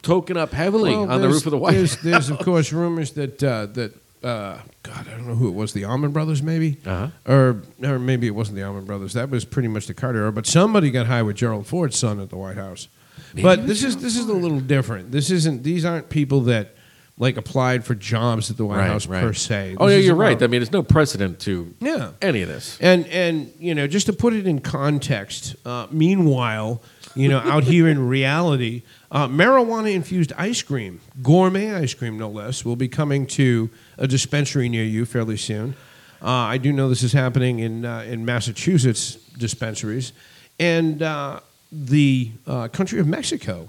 [0.02, 2.02] token up heavily Well, on the roof of the White there's, House.
[2.04, 5.72] There's of course rumors that uh, that uh, God, I don't know who it was,
[5.72, 7.08] the Allman Brothers, maybe, Uh-huh.
[7.26, 9.12] or or maybe it wasn't the Allman Brothers.
[9.14, 10.32] That was pretty much the Carter era.
[10.32, 12.88] But somebody got high with Gerald Ford's son at the White House.
[13.34, 15.10] Maybe but this is this is a little different.
[15.12, 15.62] This isn't.
[15.62, 16.74] These aren't people that
[17.18, 19.20] like applied for jobs at the White Right, House right.
[19.22, 19.76] per se.
[19.78, 20.36] Oh yeah, you're right.
[20.42, 22.12] I mean, there's no precedent to Yeah.
[22.22, 22.78] any of this.
[22.80, 26.82] And and you know, just to put it in context, uh, meanwhile,
[27.14, 32.28] you know, out here in reality, uh, marijuana infused ice cream, gourmet ice cream, no
[32.30, 35.74] less, will be coming to a dispensary near you fairly soon.
[36.22, 40.12] Uh, I do know this is happening in uh, in Massachusetts dispensaries,
[40.58, 41.40] and uh,
[41.72, 43.68] the uh, country of Mexico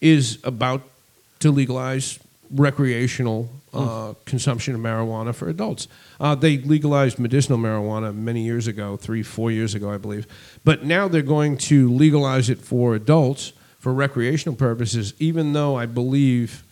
[0.00, 0.82] is about
[1.38, 2.18] to legalize
[2.50, 5.88] recreational uh, consumption of marijuana for adults.
[6.20, 10.26] Uh, they legalized medicinal marijuana many years ago, three, four years ago, I believe.
[10.64, 15.86] But now they're going to legalize it for adults for recreational purposes, even though I
[15.86, 16.62] believe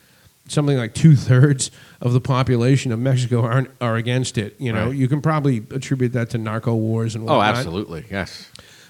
[0.51, 4.57] something like two thirds of the population of Mexico aren't, are against it.
[4.59, 4.97] You know, Right.
[4.97, 7.39] you can probably attribute that to narco wars and whatnot.
[7.55, 8.49] Oh, absolutely, yes.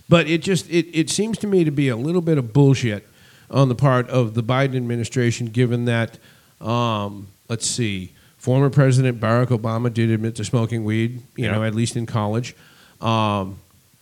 [0.08, 3.06] But it just it, it seems to me to be a little bit of bullshit
[3.50, 6.18] on the part of the Biden administration, given that
[6.60, 11.52] um, let's see, former President Barack Obama did admit to smoking weed, you Yeah.
[11.52, 12.54] know, at least in college.
[13.00, 13.58] Um,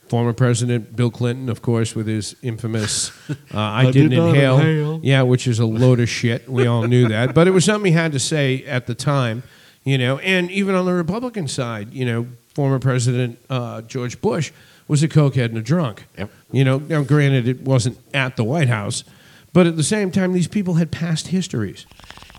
[0.09, 4.59] former President Bill Clinton, of course, with his infamous uh, "I, I didn't did inhale.
[4.59, 5.01] inhale.
[5.03, 6.49] yeah, which is a load of shit.
[6.49, 9.43] We all knew that, but it was something he had to say at the time,
[9.85, 10.19] you know.
[10.19, 14.53] And even on the Republican side, you know, former President uh, George Bush
[14.89, 16.07] was a cokehead and a drunk.
[16.17, 16.31] Yep.
[16.51, 19.05] You know, now granted, it wasn't at the White House,
[19.53, 21.87] but at the same time, these people had past histories,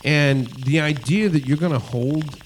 [0.03, 2.37] and the idea that you're going to hold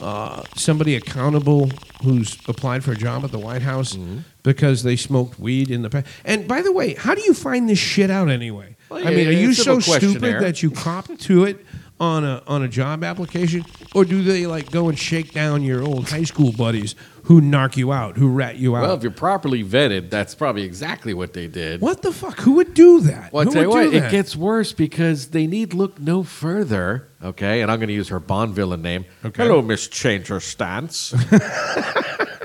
[0.00, 1.70] uh, somebody accountable
[2.04, 4.18] who's applied for a job at the White House Mm-hmm.
[4.48, 6.06] Because they smoked weed in the past.
[6.24, 8.76] And by the way, how do you find this shit out anyway?
[8.88, 11.66] Well, I mean, yeah, are you so stupid that you cop to it
[12.00, 13.62] on a on a job application,
[13.94, 16.94] or do they like go and shake down your old high school buddies
[17.24, 18.82] who narc you out, who rat you out?
[18.84, 21.82] Well, if you're properly vetted, that's probably exactly what they did.
[21.82, 22.40] what the fuck?
[22.40, 23.30] Who would do that?
[23.34, 27.08] Well, I tell you what, it gets worse because they need look no further.
[27.22, 29.04] Okay, and I'm going to use her Bond villain name.
[29.26, 29.42] Okay.
[29.42, 31.12] Hello, Miss Change Your Stance.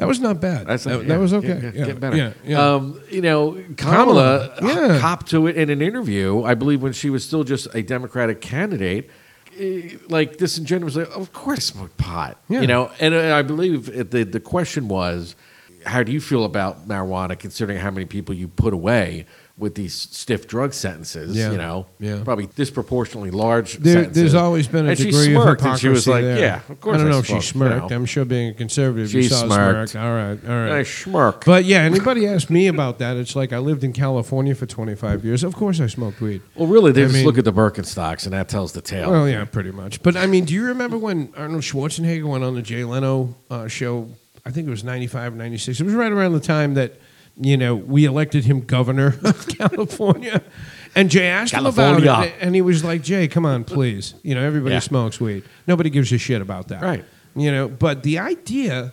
[0.00, 0.66] that was not bad.
[0.66, 1.60] That's that, yeah, that was yeah, okay.
[1.62, 2.16] yeah, Yeah, get better.
[2.16, 2.74] yeah, yeah.
[2.74, 4.98] Um, you know, Kamala, Kamala, yeah.
[5.00, 6.42] copped to it in an interview.
[6.42, 9.08] I believe when she was still just a Democratic candidate.
[9.58, 12.38] eh, Like disingenuously, of course, I smoke pot.
[12.48, 12.60] Yeah.
[12.62, 15.36] You know, and uh, I believe the the question was,
[15.86, 19.26] how do you feel about marijuana, considering how many people you put away
[19.60, 21.36] with these stiff drug sentences?
[21.36, 21.52] Yeah.
[21.52, 22.22] You know, Yeah.
[22.24, 23.76] probably disproportionately large.
[23.78, 24.14] There, sentences.
[24.22, 26.38] there's always been a and she degree of hypocrisy and she was like, there.
[26.38, 27.68] "Yeah, of course." I don't know if smoke," she you know.
[27.76, 27.92] smirked.
[27.92, 29.90] I'm sure being a conservative, you She saw a smirked.
[29.90, 30.04] smirk.
[30.04, 30.72] All right, all right.
[30.72, 31.44] I smirk.
[31.44, 33.16] But yeah, anybody asked me about that?
[33.16, 35.44] It's like I lived in California for 25 years.
[35.44, 36.40] Of course, I smoked weed.
[36.56, 39.10] Well, really, they I just mean- look at the Birkenstocks, and that tells the tale.
[39.10, 40.02] Well, yeah, pretty much.
[40.02, 43.68] But I mean, do you remember when Arnold Schwarzenegger went on the Jay Leno uh,
[43.68, 44.08] show?
[44.46, 45.80] I think it was 95 or 96.
[45.80, 46.94] It was right around the time that,
[47.40, 50.42] you know, we elected him governor of California.
[50.94, 52.34] And Jay asked him about it.
[52.40, 54.14] And he was like, Jay, come on, please.
[54.22, 54.80] You know, everybody Yeah.
[54.80, 55.44] smokes weed.
[55.66, 56.82] Nobody gives a shit about that.
[56.82, 57.04] Right.
[57.36, 58.92] You know, but the idea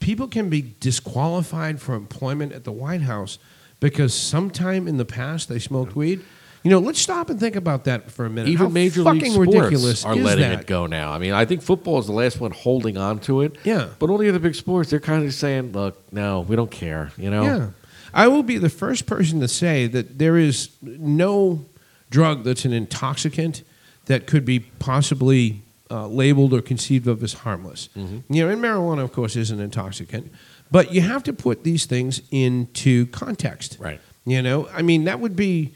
[0.00, 3.38] people can be disqualified for employment at the White House
[3.80, 6.22] because sometime in the past they smoked weed.
[6.66, 8.48] You know, let's stop and think about that for a minute.
[8.48, 10.62] Even How Major fucking League Sports ridiculous are letting that?
[10.62, 11.12] it go now.
[11.12, 13.56] I mean, I think football is the last one holding on to it.
[13.62, 13.90] Yeah.
[14.00, 17.12] But all the other big sports, they're kind of saying, "Look, no, we don't care."
[17.16, 17.44] You know.
[17.44, 17.68] Yeah.
[18.12, 21.64] I will be the first person to say that there is no
[22.10, 23.62] drug that's an intoxicant
[24.06, 27.90] that could be possibly uh, labeled or conceived of as harmless.
[27.96, 28.34] Mm-hmm.
[28.34, 30.32] You know, and marijuana, of course, is an intoxicant,
[30.72, 33.76] but you have to put these things into context.
[33.78, 34.00] Right.
[34.24, 35.74] You know, I mean, that would be,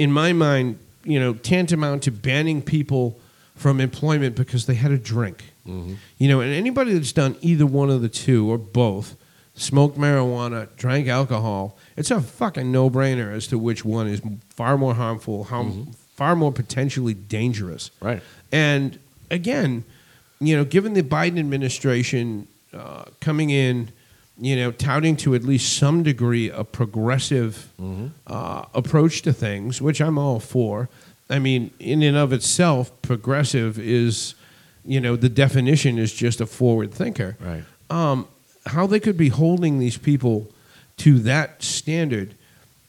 [0.00, 3.20] in my mind, you know, tantamount to banning people
[3.54, 5.52] from employment because they had a drink.
[5.66, 5.94] Mm-hmm.
[6.16, 9.14] You know, and anybody that's done either one of the two or both,
[9.54, 14.78] smoked marijuana, drank alcohol, it's a fucking no brainer as to which one is far
[14.78, 15.70] more harmful, how,
[16.14, 17.90] far more potentially dangerous.
[18.00, 18.22] Right.
[18.50, 18.98] And
[19.30, 19.84] again,
[20.40, 23.92] you know, given the Biden administration uh, coming in,
[24.40, 27.72] you know, touting to at least some degree a progressive
[28.26, 30.88] uh, approach to things, which I'm all for.
[31.28, 34.34] I mean, in and of itself, progressive is,
[34.84, 37.36] you know, the definition is just a forward thinker.
[37.38, 37.64] Right.
[37.90, 38.26] Um,
[38.66, 40.50] how they could be holding these people
[40.98, 42.34] to that standard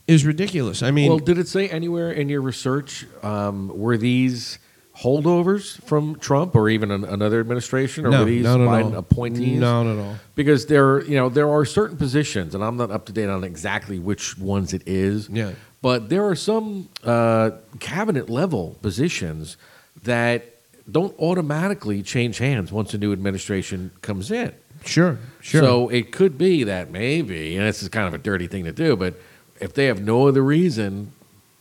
[0.08, 0.82] is ridiculous.
[0.84, 4.58] I mean, well, did it say anywhere in your research um, were these
[4.98, 8.92] holdovers from Trump or even an, another administration, or No, were these not at Biden
[8.94, 8.98] all.
[9.00, 9.60] appointees?
[9.60, 10.16] Not at all.
[10.36, 13.44] Because there, you know, there are certain positions, and I'm not up to date on
[13.44, 15.30] exactly which ones it is.
[15.30, 15.54] Yeah.
[15.82, 19.58] But there are some uh, cabinet level positions
[20.04, 20.46] that
[20.92, 24.54] don't automatically change hands once a new administration comes in.
[24.84, 25.62] sure, sure.
[25.62, 28.72] So it could be that maybe, and this is kind of a dirty thing to
[28.72, 29.16] do, but
[29.60, 31.14] if they have no other reason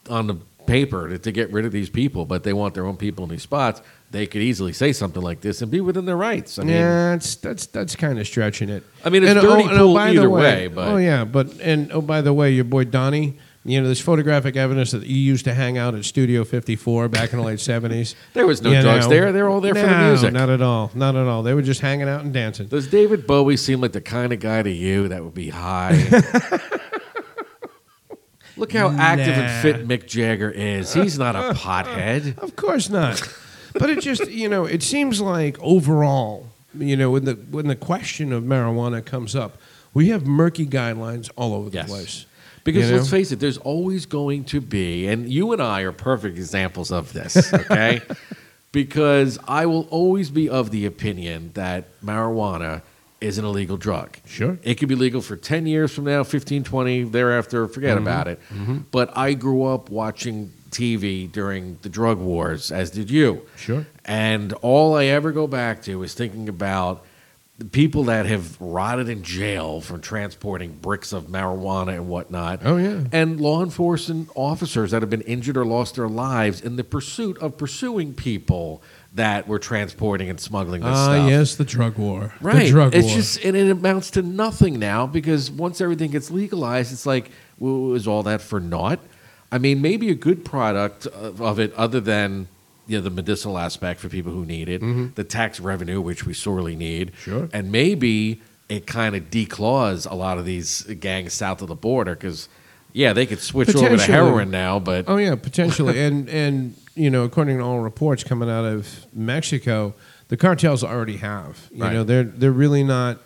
[0.09, 0.37] on the
[0.70, 3.30] paper to, to get rid of these people, but they want their own people in
[3.30, 6.58] these spots, they could easily say something like this and be within their rights.
[6.58, 8.82] I mean, yeah, it's, that's that's kind of stretching it.
[9.04, 10.96] I mean, it's And, oh, dirty and oh, pool by the either way, but- oh
[10.96, 13.38] yeah, but and oh by the way, your boy Donnie.
[13.62, 17.34] You know, there's photographic evidence that you used to hang out at Studio 54 back
[17.34, 18.14] in the late 70s.
[18.32, 19.10] There was no You drugs know.
[19.10, 19.32] there.
[19.32, 20.32] They were all there for the music.
[20.32, 20.90] Not at all.
[20.94, 21.42] Not at all.
[21.42, 22.68] They were just hanging out and dancing.
[22.68, 25.92] does David Bowie seem like the kind of guy to you that would be high?
[28.61, 29.42] Look how active Nah.
[29.42, 30.92] and fit Mick Jagger is.
[30.94, 32.38] He's not a pothead.
[32.38, 33.20] Of course not.
[33.72, 36.46] but it just, you know, it seems like overall,
[36.78, 39.58] you know, when the when the question of marijuana comes up,
[39.94, 41.88] we have murky guidelines all over the Yes.
[41.88, 42.26] place.
[42.62, 43.16] Because You let's know?
[43.18, 47.12] face it, there's always going to be, and you and I are perfect examples of
[47.14, 48.02] this, okay?
[48.72, 52.82] because I will always be of the opinion that marijuana
[53.20, 54.16] is an illegal drug.
[54.26, 54.58] Sure.
[54.62, 58.06] It could be legal for 10 years from now, 15, 20, thereafter, forget Mm-hmm.
[58.06, 58.40] about it.
[58.90, 63.42] But I grew up watching TV during the drug wars, as did you.
[63.56, 63.86] Sure.
[64.04, 67.04] And all I ever go back to is thinking about
[67.58, 72.60] the people that have rotted in jail for transporting bricks of marijuana and whatnot.
[72.64, 73.04] Oh, yeah.
[73.12, 77.36] And law enforcement officers that have been injured or lost their lives in the pursuit
[77.38, 78.82] of pursuing people
[79.14, 81.30] that were transporting and smuggling this Ah, stuff.
[81.30, 82.32] yes, the drug war.
[82.40, 82.64] Right.
[82.66, 82.98] The drug war.
[83.00, 83.16] it's war.
[83.16, 87.94] just and it amounts to nothing now because once everything gets legalized, it's like, well,
[87.94, 89.00] is all that for naught?
[89.52, 92.46] I mean, maybe a good product of, of it, other than
[92.86, 94.80] you know, the medicinal aspect for people who need it,
[95.16, 97.30] the tax revenue, which we sorely need, Mm-hmm.
[97.30, 97.48] Sure.
[97.52, 102.14] and maybe it kind of declaws a lot of these gangs south of the border
[102.14, 102.48] because,
[102.92, 104.12] yeah, they could switch over to Potentially.
[104.12, 108.51] heroin now, but Oh yeah, potentially, and and you know, according to all reports coming
[108.51, 109.95] out of Mexico,
[110.28, 111.68] the cartels already have.
[111.72, 111.93] You Right.
[111.93, 113.18] know, they're they're really not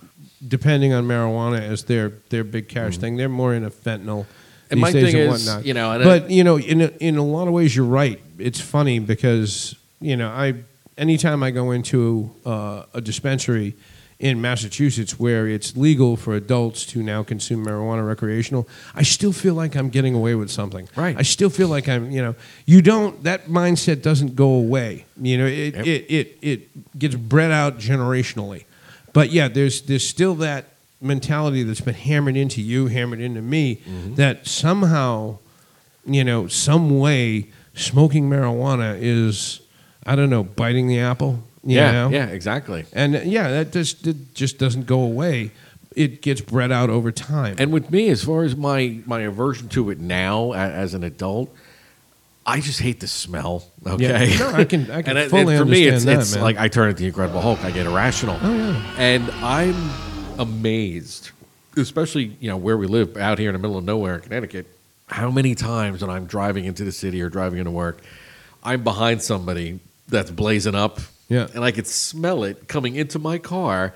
[0.47, 3.01] depending on marijuana as their their big cash Mm-hmm.
[3.01, 3.17] thing.
[3.17, 4.27] They're more into fentanyl.
[4.71, 5.67] And these my days thing and is, whatnot.
[5.67, 8.21] you know, but you know, in a, in a lot of ways, you're right.
[8.39, 10.55] It's funny because you know, I
[10.99, 13.75] anytime I go into uh, a dispensary
[14.25, 19.55] in Massachusetts where it's legal for adults to now consume marijuana recreational, I still feel
[19.55, 20.89] like I'm getting away with something.
[20.97, 21.15] Right.
[21.19, 25.05] I still feel like I'm, you know, you don't that mindset doesn't go away.
[25.21, 25.87] You know, it Yep.
[25.87, 28.65] it, it it gets bred out generationally.
[29.13, 30.65] But yeah, there's there's still that
[31.03, 34.15] mentality that's been hammered into you, hammered into me, Mm-hmm.
[34.15, 35.37] that somehow,
[36.07, 39.61] you know, some way smoking marijuana is,
[40.07, 41.43] I don't know, biting the apple.
[41.67, 42.09] Yeah, know?
[42.11, 42.85] yeah, exactly.
[42.93, 45.51] And uh, yeah, that just it just doesn't go away.
[45.97, 47.57] It gets bred out over time.
[47.59, 51.55] And with me, as far as my my aversion to it now as an adult,
[52.45, 53.65] I just hate the smell.
[53.87, 54.39] Okay, Yeah.
[54.39, 56.37] No, I can- I can and it- fully and for me, it's, understand that, it's
[56.37, 57.65] like I turn into the Incredible Hulk.
[57.65, 58.39] I get irrational.
[58.43, 58.95] Oh, yeah.
[58.99, 59.75] and I'm
[60.39, 61.31] amazed,
[61.77, 64.67] especially you know where we live out here in the middle of nowhere in Connecticut.
[65.07, 68.01] How many times when I'm driving into the city or driving into work,
[68.63, 70.99] I'm behind somebody that's blazing up,
[71.29, 71.47] Yeah.
[71.55, 73.95] and I could smell it coming into my car.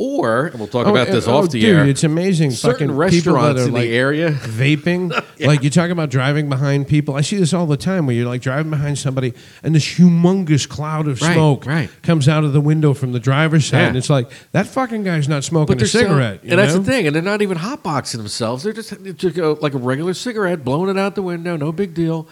[0.00, 1.84] Or and we'll talk Oh, about this oh, off the dude, air.
[1.84, 2.52] It's amazing.
[2.52, 5.10] Certain fucking restaurants are in like the area vaping.
[5.38, 5.48] Yeah.
[5.48, 7.16] Like you talk about driving behind people.
[7.16, 10.68] I see this all the time where you're like driving behind somebody and this humongous
[10.68, 11.90] cloud of Right, smoke right.
[12.02, 13.88] comes out of the window from the driver's side, Yeah.
[13.88, 16.44] and it's like that fucking guy's not smoking a still- cigarette.
[16.44, 16.78] you and that's know?
[16.80, 17.08] the thing.
[17.08, 18.62] And they're not even hotboxing themselves.
[18.62, 21.56] They're just, they're just uh, like a regular cigarette, blowing it out the window.
[21.56, 22.28] No big deal.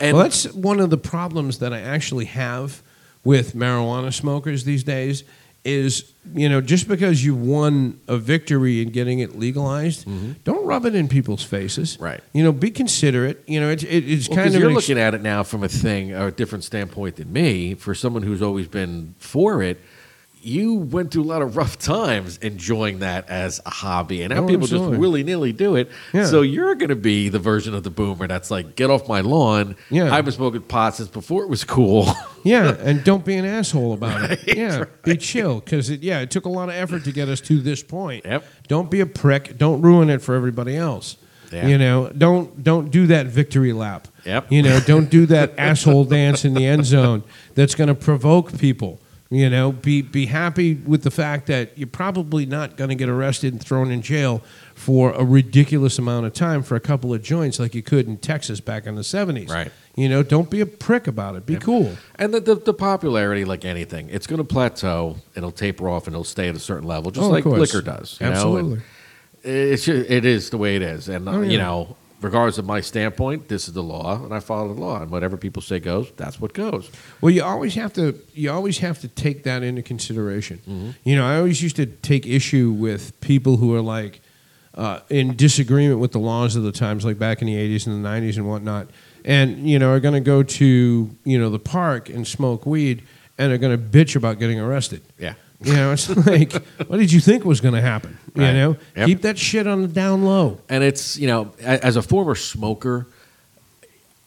[0.00, 2.82] And well, that's one of the problems that I actually have
[3.24, 5.24] with marijuana smokers these days.
[5.64, 10.06] Is you know just because you won a victory in getting it legalized,
[10.44, 11.94] don't rub it in people's faces.
[11.94, 12.04] Mm-hmm.
[12.04, 12.20] Right.
[12.34, 13.42] You know, be considerate.
[13.46, 15.64] You know, it's it, it's Well, kind of you're ex- looking at it now from
[15.64, 17.72] a thing, a different standpoint than me.
[17.72, 19.80] For someone who's always been for it,
[20.44, 24.42] you went through a lot of rough times enjoying that as a hobby, and now
[24.44, 24.90] Oh, people absolutely.
[24.92, 25.90] just willy nilly do it.
[26.12, 26.26] Yeah.
[26.26, 29.20] So you're going to be the version of the boomer that's like, "Get off my
[29.20, 30.14] lawn." Yeah.
[30.14, 32.06] I've been smoking pot since before it was cool.
[32.46, 34.54] Yeah, and don't be an asshole about it.
[34.58, 37.40] yeah, be chill because it, yeah, it took a lot of effort to get us
[37.40, 38.26] to this point.
[38.26, 38.44] Yep.
[38.68, 39.56] Don't be a prick.
[39.56, 41.16] Don't ruin it for everybody else.
[41.50, 41.66] Yeah.
[41.66, 44.08] You know, don't don't do that victory lap.
[44.26, 44.52] Yep.
[44.52, 47.22] You know, don't do that asshole dance in the end zone.
[47.54, 49.00] That's going to provoke people.
[49.34, 53.08] You know, be be happy with the fact that you're probably not going to get
[53.08, 54.42] arrested and thrown in jail
[54.74, 58.16] for a ridiculous amount of time for a couple of joints like you could in
[58.18, 59.48] Texas back in the 70s.
[59.50, 59.72] Right.
[59.96, 61.46] You know, don't be a prick about it.
[61.46, 61.96] Be cool.
[62.16, 65.16] And the, the, the popularity, like anything, it's going to plateau.
[65.34, 68.18] It'll taper off, and it'll stay at a certain level, just Oh, like liquor does.
[68.20, 68.32] you know?
[68.32, 68.80] Absolutely.
[69.44, 71.50] And It's ju- it is the way it is, and Oh, yeah.
[71.50, 75.02] you know, regardless of my standpoint, this is the law, and I follow the law,
[75.02, 76.10] and whatever people say goes.
[76.16, 76.90] That's what goes.
[77.20, 80.58] Well, you always have to you always have to take that into consideration.
[80.58, 80.90] Mm-hmm.
[81.04, 84.22] You know, I always used to take issue with people who are like
[84.74, 88.02] uh, in disagreement with the laws of the times, like back in the '80s and
[88.02, 88.88] the '90s and whatnot,
[89.24, 93.02] and you know are going to go to you know the park and smoke weed
[93.36, 95.02] and are going to bitch about getting arrested.
[95.18, 95.34] Yeah.
[95.60, 96.52] You know, it's like,
[96.86, 98.18] what did you think was going to happen?
[98.34, 99.06] You know, Yep.
[99.06, 100.60] keep that shit on the down low.
[100.68, 103.06] And it's you know, as a former smoker,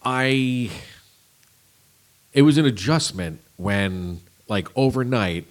[0.03, 0.69] I
[2.33, 5.45] it was an adjustment when like overnight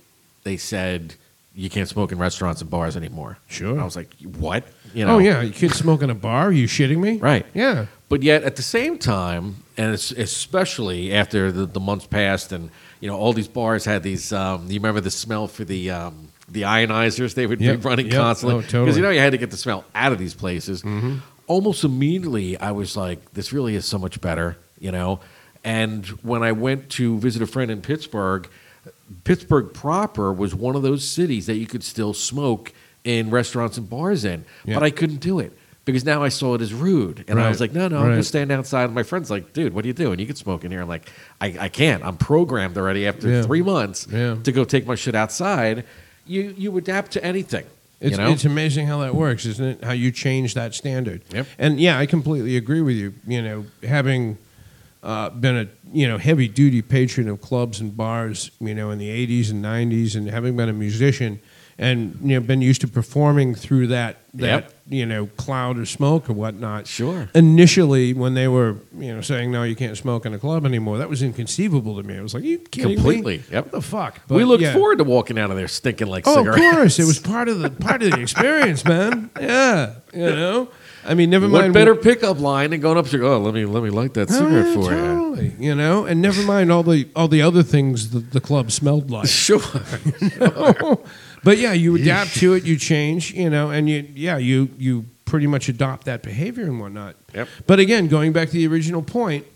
[0.45, 1.15] they said
[1.55, 3.39] you can't smoke in restaurants and bars anymore.
[3.49, 3.81] Sure.
[3.81, 4.65] I was like, what?
[4.95, 5.15] You oh, know?
[5.15, 6.49] oh yeah, you can't smoke in a bar?
[6.49, 7.17] Are you shitting me?
[7.19, 7.47] Right.
[7.55, 7.87] Yeah.
[8.09, 12.71] But yet, at the same time, and it's especially after the, the months passed, and
[13.01, 14.33] you know, all these bars had these.
[14.33, 18.07] Um, you remember the smell for the um, the ionizers they would Yep, be running
[18.07, 18.15] yep.
[18.17, 18.97] constantly Oh, because totally.
[18.97, 20.83] you know you had to get the smell out of these places.
[20.83, 21.21] Mhm.
[21.49, 25.21] Almost immediately, I was like, "This really is so much better," you know.
[25.65, 28.49] And when I went to visit a friend in Pittsburgh,
[29.25, 32.73] Pittsburgh proper was one of those cities that you could still smoke
[33.05, 34.75] in restaurants and bars in, Yeah.
[34.75, 35.57] but I couldn't do it
[35.87, 38.11] because now I saw it as rude, and I was like, "No, no, I'm right.
[38.11, 40.19] gonna stand outside." And my friend's like, "Dude, what are you doing?
[40.19, 41.11] You can smoke in here." I'm like,
[41.41, 42.05] "I, I can't.
[42.05, 43.43] I'm programmed already after Yeah.
[43.43, 44.37] three months Yeah.
[44.43, 45.85] to go take my shit outside."
[46.27, 47.65] You you adapt to anything.
[48.01, 48.31] It's, you know?
[48.31, 49.85] it's amazing how that works, isn't it?
[49.85, 51.23] How you change that standard.
[51.33, 51.47] Yep.
[51.59, 53.15] And yeah, I completely agree with you.
[53.27, 54.37] You know, having
[55.03, 58.99] uh, been a you know heavy duty patron of clubs and bars, you know, in
[58.99, 61.39] the '80s and '90s, and having been a musician,
[61.79, 64.73] and you know, been used to performing through that that Yep.
[64.89, 66.87] you know cloud of smoke or whatnot.
[66.87, 67.29] Sure.
[67.35, 70.99] Initially, when they were you know saying no, you can't smoke in a club anymore,
[70.99, 72.17] that was inconceivable to me.
[72.19, 72.95] I was like, you kidding me?
[72.97, 73.43] Completely.
[73.51, 73.65] Yep.
[73.65, 74.21] What the fuck?
[74.29, 74.73] we But, looked yeah.
[74.75, 76.59] forward to walking out of there stinking like Oh, cigarettes.
[76.67, 79.31] of course, it was part of the part of the experience, man.
[79.41, 80.69] Yeah, you know.
[81.05, 81.67] I mean, never mind.
[81.69, 84.29] What better pickup line than going up to oh let me let me light that
[84.31, 84.97] Oh, cigarette yeah, for you.
[84.99, 88.71] totally, you know, and never mind all the all the other things the, the club
[88.73, 89.29] smelled like.
[89.47, 89.61] Sure.
[91.47, 95.05] but yeah, you adapt to it, you change, you know, and you yeah you you
[95.27, 97.15] pretty much adopt that behavior and whatnot.
[97.35, 97.49] Yep.
[97.69, 99.47] But again, going back to the original point,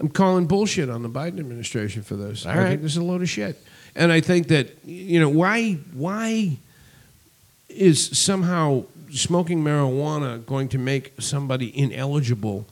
[0.00, 2.44] I'm calling bullshit on the Biden administration for this.
[2.44, 2.68] All I right.
[2.70, 3.62] think this is a load of shit,
[3.94, 6.58] and I think that you know why why
[7.68, 8.82] is somehow
[9.12, 12.66] smoking marijuana going to make somebody ineligible,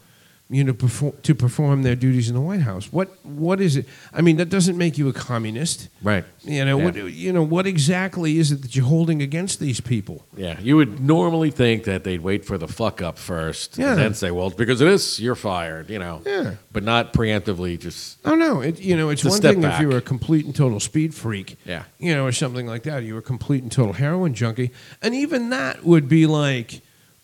[0.51, 2.93] you know, perform, to perform their duties in the White House?
[2.93, 3.87] What what is it?
[4.13, 5.89] I mean, that doesn't make you a communist.
[6.03, 6.25] Right.
[6.45, 6.85] You know Yeah.
[6.85, 6.95] what?
[6.97, 10.27] You know what exactly is it that you're holding against these people?
[10.37, 13.93] Yeah, you would normally think that they'd wait for the fuck up first, Yeah.
[13.93, 16.55] and then say, "Well, because of this, you're fired." You know, Yeah.
[16.73, 17.79] but not preemptively.
[17.81, 18.61] Just Oh no!
[18.61, 19.75] It, you know, it's one thing back.
[19.77, 21.85] if you were a complete and total speed freak, Yeah.
[21.99, 23.03] you know, or something like that.
[23.03, 24.71] You were a complete and total heroin junkie,
[25.01, 26.83] and even that would be like,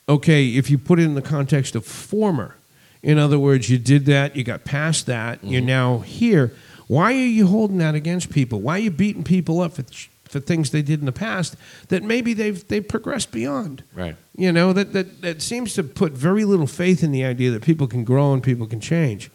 [0.08, 2.54] okay, if you put it in the context of former.
[3.02, 5.66] In other words, you did that, you got past that, you're mm-hmm.
[5.66, 6.52] now here.
[6.86, 8.60] Why are you holding that against people?
[8.60, 9.84] Why are you beating people up for
[10.30, 11.56] for things they did in the past
[11.88, 13.82] that maybe they've they've progressed beyond?
[13.94, 14.16] right.
[14.36, 17.62] You know, that, that, that seems to put very little faith in the idea that
[17.62, 19.30] people can grow and people can change.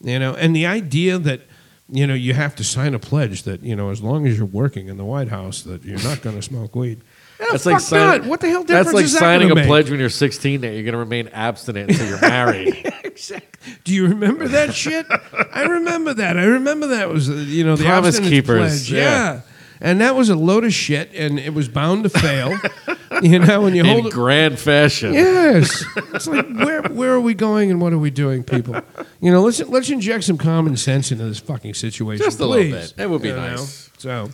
[0.00, 1.42] You know, and the idea that,
[1.88, 4.46] you know, you have to sign a pledge that, you know, as long as you're
[4.46, 7.02] working in the White House, that you're not going to smoke weed.
[7.40, 8.22] Yeah, That's like signing.
[8.22, 8.28] that.
[8.28, 9.66] What the hell difference That's like is that signing a make?
[9.66, 12.74] pledge when you're 16 that you're going to remain abstinent until you're married.
[13.04, 13.74] exactly.
[13.84, 15.06] Do you remember that shit?
[15.52, 16.36] I remember that.
[16.36, 18.92] I remember that was, uh, you know, the Promise keepers, pledge.
[18.92, 19.00] yeah.
[19.34, 19.40] Yeah.
[19.80, 22.58] And that was a load of shit, and it was bound to fail.
[23.22, 25.14] you know, when you hold in it, grand fashion.
[25.14, 25.84] Yes.
[26.14, 28.74] It's like where where are we going and what are we doing, people?
[29.20, 32.24] You know, let's let's inject some common sense into this fucking situation.
[32.24, 32.94] Just a little bit.
[32.96, 33.50] That would be You know?
[33.50, 33.88] nice.
[33.98, 34.30] So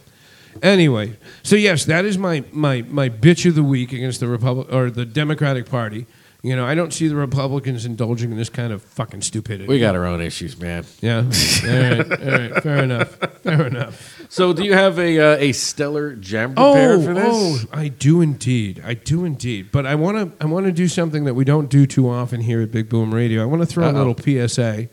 [0.62, 4.68] anyway, so yes, that is my my my bitch of the week against the Republic
[4.72, 6.06] or the Democratic Party.
[6.42, 9.66] You know, I don't see the Republicans indulging in this kind of fucking stupidity.
[9.66, 10.84] We got our own issues, man.
[11.00, 11.20] Yeah.
[11.20, 12.10] all right.
[12.22, 12.62] All right.
[12.62, 13.14] Fair enough.
[13.42, 14.26] Fair enough.
[14.28, 17.24] So, do you have a uh, a stellar gem prepared Oh, for this?
[17.26, 18.82] oh, I do indeed.
[18.84, 19.70] I do indeed.
[19.72, 20.44] But I want to.
[20.44, 23.14] I want to do something that we don't do too often here at Big Boom
[23.14, 23.40] Radio.
[23.42, 23.96] I want to throw Uh-oh.
[23.96, 24.88] a little PSA,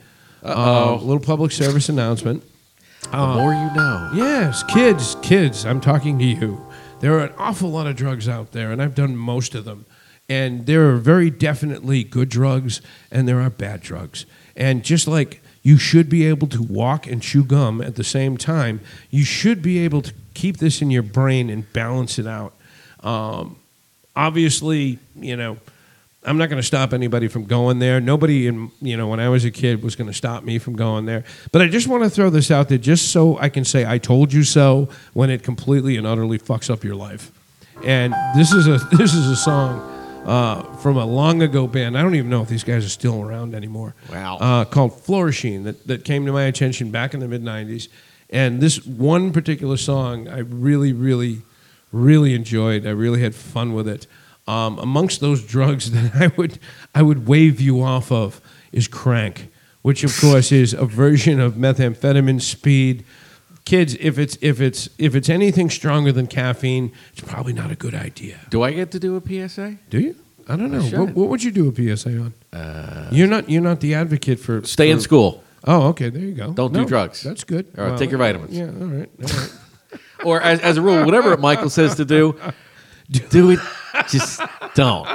[0.46, 2.44] uh, a little public service announcement.
[3.10, 4.12] The more you know.
[4.14, 5.66] Yes, kids, kids.
[5.66, 6.66] I'm talking to you.
[7.00, 9.86] There are an awful lot of drugs out there, and I've done most of them.
[10.30, 12.80] And there are very definitely good drugs,
[13.12, 14.26] and there are bad drugs.
[14.56, 18.36] And just like You should be able to walk and chew gum at the same
[18.38, 18.82] time.
[19.12, 22.54] You should be able to keep this in your brain and balance it out.
[23.02, 23.58] Um,
[24.16, 25.58] obviously, you know,
[26.24, 28.00] I'm not going to stop anybody from going there.
[28.00, 30.76] Nobody in, you know, when I was a kid was going to stop me from
[30.76, 31.24] going there.
[31.52, 33.98] But I just want to throw this out there just so I can say I
[33.98, 37.32] told you so when it completely and utterly fucks up your life.
[37.84, 39.80] And this is a this is a song
[40.26, 41.98] uh, from a long ago band.
[41.98, 43.96] I don't even know if these guys are still around anymore.
[44.12, 44.38] Wow.
[44.38, 47.88] Uh, called Flourishing that, that came to my attention back in the mid 90s.
[48.30, 51.42] And this one particular song I really, really,
[51.92, 52.86] really enjoyed.
[52.86, 54.06] I really had fun with it.
[54.52, 56.60] Um, amongst those drugs that I would
[56.94, 58.42] I would wave you off of
[58.72, 59.50] is crank,
[59.82, 63.06] which of course is a version of methamphetamine, speed.
[63.64, 67.76] Kids, if it's if it's if it's anything stronger than caffeine, it's probably not a
[67.76, 68.38] good idea.
[68.50, 69.78] Do I get to do a PSA?
[69.90, 70.16] Do you?
[70.50, 70.82] I don't know.
[70.82, 71.00] should.
[71.00, 72.34] What, what would you do a PSA on?
[73.12, 75.44] you're not you're not the advocate for Stay in for- school.
[75.64, 76.10] Oh, okay.
[76.10, 76.52] There you go.
[76.54, 77.22] Don't do No, drugs.
[77.22, 77.68] That's good.
[77.78, 78.58] All right, take your vitamins.
[78.58, 78.66] Yeah.
[78.66, 79.10] All right.
[79.22, 79.54] All right.
[80.24, 82.36] Or as, as a rule, whatever Michael says to do,
[83.10, 83.60] do it.
[84.10, 84.42] Just
[84.76, 85.08] don't.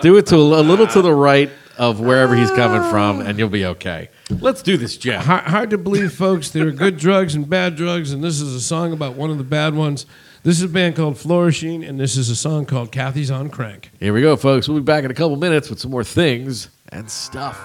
[0.00, 3.38] Do it to a, a little to the right of wherever he's coming from, and
[3.38, 4.08] you'll be okay.
[4.30, 5.24] Let's do this, Jeff.
[5.24, 6.50] hard, hard to believe, folks.
[6.50, 9.38] There are good drugs and bad drugs, and this is a song about one of
[9.38, 10.06] the bad ones.
[10.42, 13.90] This is a band called Flourishing, and this is a song called Kathy's on Crank.
[13.98, 14.68] Here we go, folks.
[14.68, 17.58] We'll be back in a couple minutes with some more things and stuff.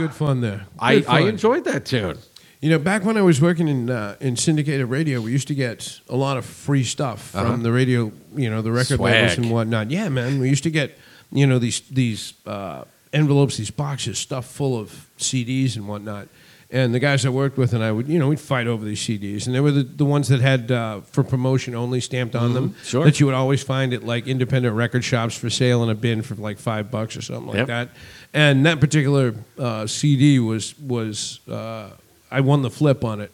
[0.00, 0.60] Good fun there.
[0.78, 1.28] I, Good I fun.
[1.28, 2.18] enjoyed that tune.
[2.60, 5.54] You know, back when I was working in uh, in syndicated radio, we used to
[5.54, 7.52] get a lot of free stuff Uh-huh.
[7.52, 9.90] from the radio, you know, the record labels and whatnot.
[9.90, 10.90] Yeah, man, we used to get,
[11.32, 16.28] you know, these these uh, envelopes, these boxes stuffed full of CDs and whatnot.
[16.72, 19.00] And the guys I worked with and I would, you know, we'd fight over these
[19.00, 22.54] CDs, and they were the, the ones that had uh, for promotion only stamped on
[22.54, 22.70] them.
[22.70, 23.04] Mhm, sure.
[23.04, 26.22] That you would always find at like independent record shops for sale in a bin
[26.22, 27.66] for like five bucks or something like Yep.
[27.66, 27.88] that.
[28.32, 31.88] And that particular uh, CD was was uh,
[32.30, 33.32] I won the flip on it,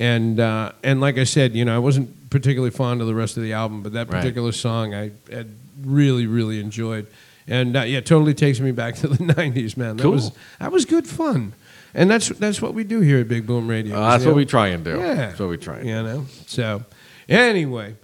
[0.00, 3.36] and uh, and like I said, you know, I wasn't particularly fond of the rest
[3.36, 4.20] of the album, but that Right.
[4.22, 5.50] particular song I had
[5.84, 7.06] really really enjoyed,
[7.46, 9.98] and uh, yeah, totally takes me back to the '90s, man.
[9.98, 10.12] That Cool.
[10.12, 11.52] was that was good fun,
[11.94, 13.96] and that's that's what we do here at Big Boom Radio.
[13.96, 14.36] Uh, that's what know?
[14.36, 14.98] we try and do.
[14.98, 16.26] Yeah, That's what we try and you know.
[16.46, 16.84] So
[17.28, 17.96] anyway,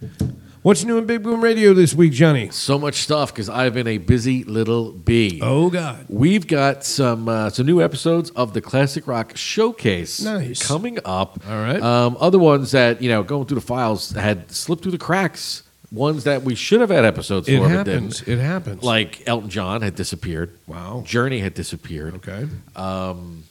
[0.61, 2.49] what's new in Big Boom Radio this week, Johnny?
[2.51, 5.39] So much stuff because I've been a busy little bee.
[5.41, 6.05] Oh God.
[6.09, 10.65] We've got some uh, some new episodes of the Classic Rock Showcase Nice.
[10.65, 11.39] coming up.
[11.47, 11.81] All right.
[11.81, 15.63] Um, other ones that you know going through the files had slipped through the cracks.
[15.91, 18.21] Ones that we should have had episodes It for, but happens.
[18.21, 18.83] It happens.
[18.83, 20.55] Like Elton John had disappeared.
[20.67, 21.01] Wow.
[21.03, 22.13] Journey had disappeared.
[22.17, 22.47] Okay.
[22.75, 23.45] Um,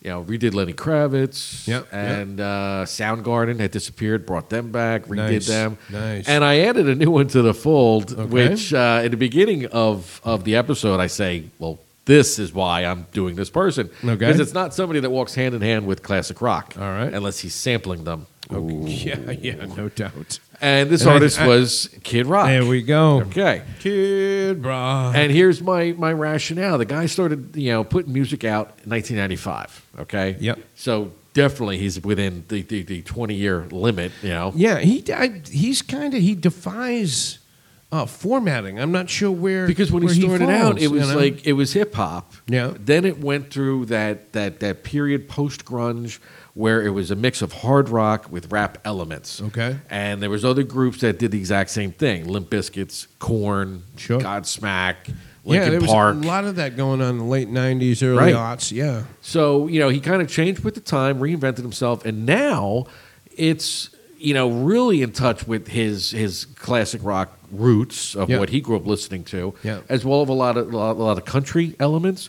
[0.00, 1.66] you know, redid Lenny Kravitz.
[1.66, 1.92] Yep, yep.
[1.92, 5.76] And uh, Soundgarden had disappeared, brought them back, redid Nice, them.
[5.90, 6.28] nice.
[6.28, 8.24] And I added a new one to the fold, Okay.
[8.50, 12.84] which uh, in the beginning of, of the episode, I say, well, this is why
[12.84, 13.90] I'm doing this person.
[14.02, 14.14] Okay.
[14.14, 16.74] Because it's not somebody that walks hand in hand with classic rock.
[16.78, 17.12] All right.
[17.12, 18.26] Unless he's sampling them.
[18.52, 18.74] Okay.
[18.88, 20.40] Yeah, yeah, no doubt.
[20.60, 22.46] And this And I- artist I- was Kid Rock.
[22.48, 23.20] There we go.
[23.22, 23.62] Okay.
[23.80, 25.14] Kid Rock.
[25.16, 26.78] And here's my my rationale.
[26.78, 29.86] The guy started, you know, putting music out in 1995.
[30.00, 30.36] Okay.
[30.40, 30.58] Yep.
[30.74, 34.12] So definitely he's within the the, the 20 year limit.
[34.22, 34.52] You know.
[34.56, 37.38] Yeah, he I, he's kind of he defies
[37.92, 38.78] uh, formatting.
[38.80, 41.20] I'm not sure where Because when where he started out, falls, it was you know?
[41.20, 42.32] like it was hip hop.
[42.46, 42.74] Yeah.
[42.78, 46.18] Then it went through that that that period post grunge
[46.58, 49.40] where it was a mix of hard rock with rap elements.
[49.40, 49.76] Okay.
[49.88, 54.18] And there was other groups that did the exact same thing: Limp Bizkits, Korn, Sure.
[54.20, 56.16] Godsmack, yeah, Linkin there was Park.
[56.16, 58.34] a lot of that going on in the late '90s, early Right.
[58.34, 58.72] aughts.
[58.72, 62.86] Yeah, So, you know, he kind of changed with the time, reinvented himself, and now
[63.36, 68.40] it's, you know, really in touch with his his classic rock roots of Yeah.
[68.40, 69.78] what he grew up listening to, Yeah.
[69.88, 72.28] as well as a lot of a lot, a lot of country elements.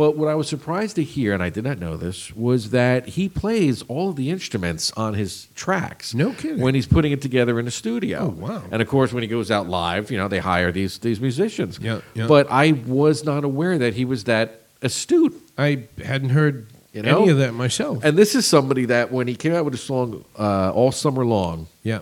[0.00, 3.06] But what I was surprised to hear, and I did not know this, was that
[3.06, 6.14] he plays all of the instruments on his tracks.
[6.14, 6.58] No kidding.
[6.58, 8.18] When he's putting it together in a studio.
[8.20, 8.62] Oh, wow.
[8.70, 11.78] And of course, when he goes out live, you know, they hire these these musicians.
[11.78, 12.26] Yeah, yeah.
[12.28, 15.34] But I was not aware that he was that astute.
[15.58, 17.20] I hadn't heard You know?
[17.20, 18.02] any of that myself.
[18.02, 21.26] And this is somebody that when he came out with a song uh, all summer
[21.26, 21.98] long, yeah,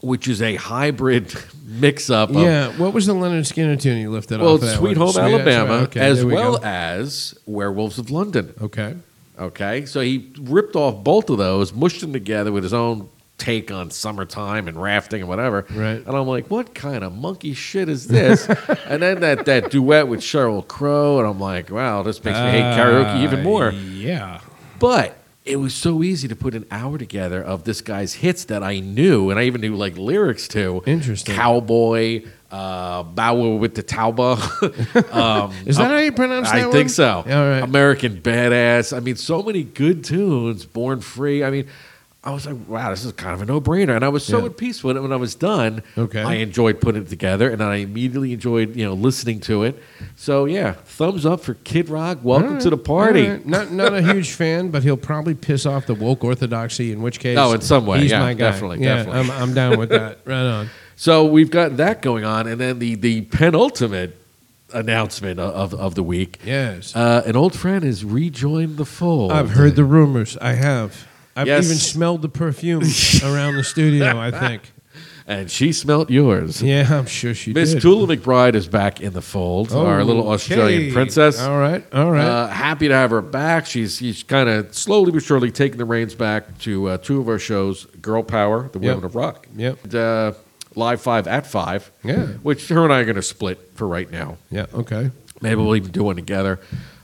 [0.00, 1.34] which is a hybrid
[1.66, 2.68] mix up of yeah.
[2.78, 4.62] What was the Lynyrd Skynyrd tune you lifted well, off?
[4.62, 4.96] of that Sweet?
[4.96, 5.82] Home Sweet- Alabama, right.
[5.88, 6.64] Okay, as we well go.
[6.64, 8.54] as Werewolves of London.
[8.60, 8.96] Okay.
[9.38, 13.70] Okay, so he ripped off both of those, mushed them together with his own take
[13.70, 15.64] on summertime and rafting and whatever.
[15.70, 16.04] Right.
[16.04, 18.48] And I'm like, what kind of monkey shit is this?
[18.86, 22.50] and then that, that duet with Sheryl Crow, and I'm like, wow, this makes me
[22.50, 23.68] hate karaoke even more.
[23.68, 24.40] Uh, Yeah.
[24.80, 25.17] But
[25.48, 28.80] it was so easy to put an hour together of this guy's hits that I
[28.80, 30.82] knew, and I even knew like lyrics to.
[30.86, 31.34] Interesting.
[31.34, 34.36] Cowboy, uh, Bow with the Tauba.
[35.14, 36.88] um, Is that how you pronounce I that I think one?
[36.90, 37.10] so.
[37.10, 37.62] All right.
[37.62, 38.96] American Badass.
[38.96, 40.64] I mean, so many good tunes.
[40.64, 41.42] Born Free.
[41.42, 41.66] I mean,
[42.24, 44.46] I was like, wow, this is kind of a no-brainer, and I was so Yeah.
[44.46, 45.82] at peace with it when I was done.
[45.96, 46.20] Okay.
[46.20, 49.80] I enjoyed putting it together, and I immediately enjoyed you know listening to it.
[50.16, 52.18] So yeah, thumbs up for Kid Rock.
[52.22, 53.28] Welcome right, to the party.
[53.28, 53.46] right.
[53.46, 56.90] Not not a huge fan, but he'll probably piss off the woke orthodoxy.
[56.90, 58.50] In which case, Oh, in some way, he's yeah, my guy.
[58.50, 59.20] definitely, yeah, definitely.
[59.20, 60.18] I'm, I'm down with that.
[60.26, 60.70] Right on.
[60.96, 64.16] So we've got that going on, and then the the penultimate
[64.74, 66.40] announcement of of the week.
[66.44, 66.94] Yes.
[66.96, 69.30] Uh, an old friend has rejoined the fold.
[69.32, 70.36] I've heard the rumors.
[70.38, 71.06] I have.
[71.38, 71.64] I've Yes.
[71.66, 72.82] even smelled the perfume
[73.24, 74.18] around the studio.
[74.18, 74.62] I think.
[75.26, 76.62] and she smelt yours.
[76.62, 77.74] Yeah, I'm sure she Miss did.
[77.76, 80.92] Miss Tula McBride is back in the fold, our little Australian Okay.
[80.92, 81.38] princess.
[81.40, 82.24] All right, all right.
[82.24, 83.66] Uh, happy to have her back.
[83.66, 87.28] She's she's kind of slowly but surely taking the reins back to uh, two of
[87.28, 88.88] our shows: Girl Power, The Yep.
[88.88, 89.84] Women of Rock, Yep.
[89.84, 90.32] and, uh,
[90.74, 92.26] Live Five at Five, Yeah.
[92.42, 94.36] which her and I are going to split for right now.
[94.50, 94.66] Yeah.
[94.74, 95.10] Okay.
[95.42, 96.58] Maybe we'll even do one together.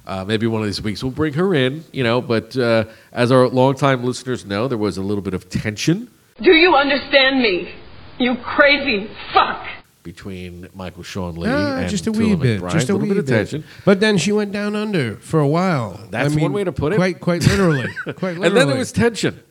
[0.07, 2.21] Uh, maybe one of these weeks we'll bring her in, you know.
[2.21, 6.11] But uh, as our longtime listeners know, there was a little bit of tension
[6.43, 7.73] Do you understand me?
[8.19, 9.67] You crazy fuck.
[10.03, 12.71] between Michael Sean Lee Ah, and just a Tula wee bit, McBride.
[12.73, 13.65] just a, little wee bit of tension.
[13.85, 15.99] But then she went down under for a while.
[16.11, 16.97] That's I mean, one way to put it.
[16.97, 17.89] Quite, quite literally.
[18.05, 18.47] quite literally.
[18.47, 19.43] And then there was tension.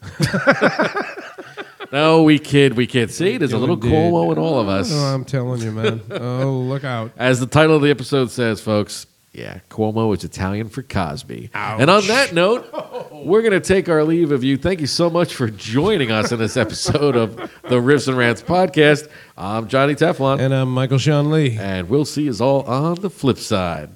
[1.91, 3.12] no, we kid, we kid.
[3.12, 3.91] See, there's a little Indeed.
[3.91, 4.91] Cuomo in all of us.
[4.93, 6.01] Oh, I'm telling you, man.
[6.12, 7.12] oh, look out.
[7.18, 11.50] As the title of the episode says, folks, yeah, Cuomo is Italian for Cosby.
[11.56, 12.70] And on that note,
[13.12, 14.58] we're going to take our leave of you.
[14.58, 18.44] Thank you so much for joining us in this episode of the Riffs and Rants
[18.44, 19.10] podcast.
[19.36, 20.40] I'm Johnny Teflon.
[20.40, 21.58] And I'm Michael Sean Lee.
[21.58, 23.90] And we'll see you all on the flip side.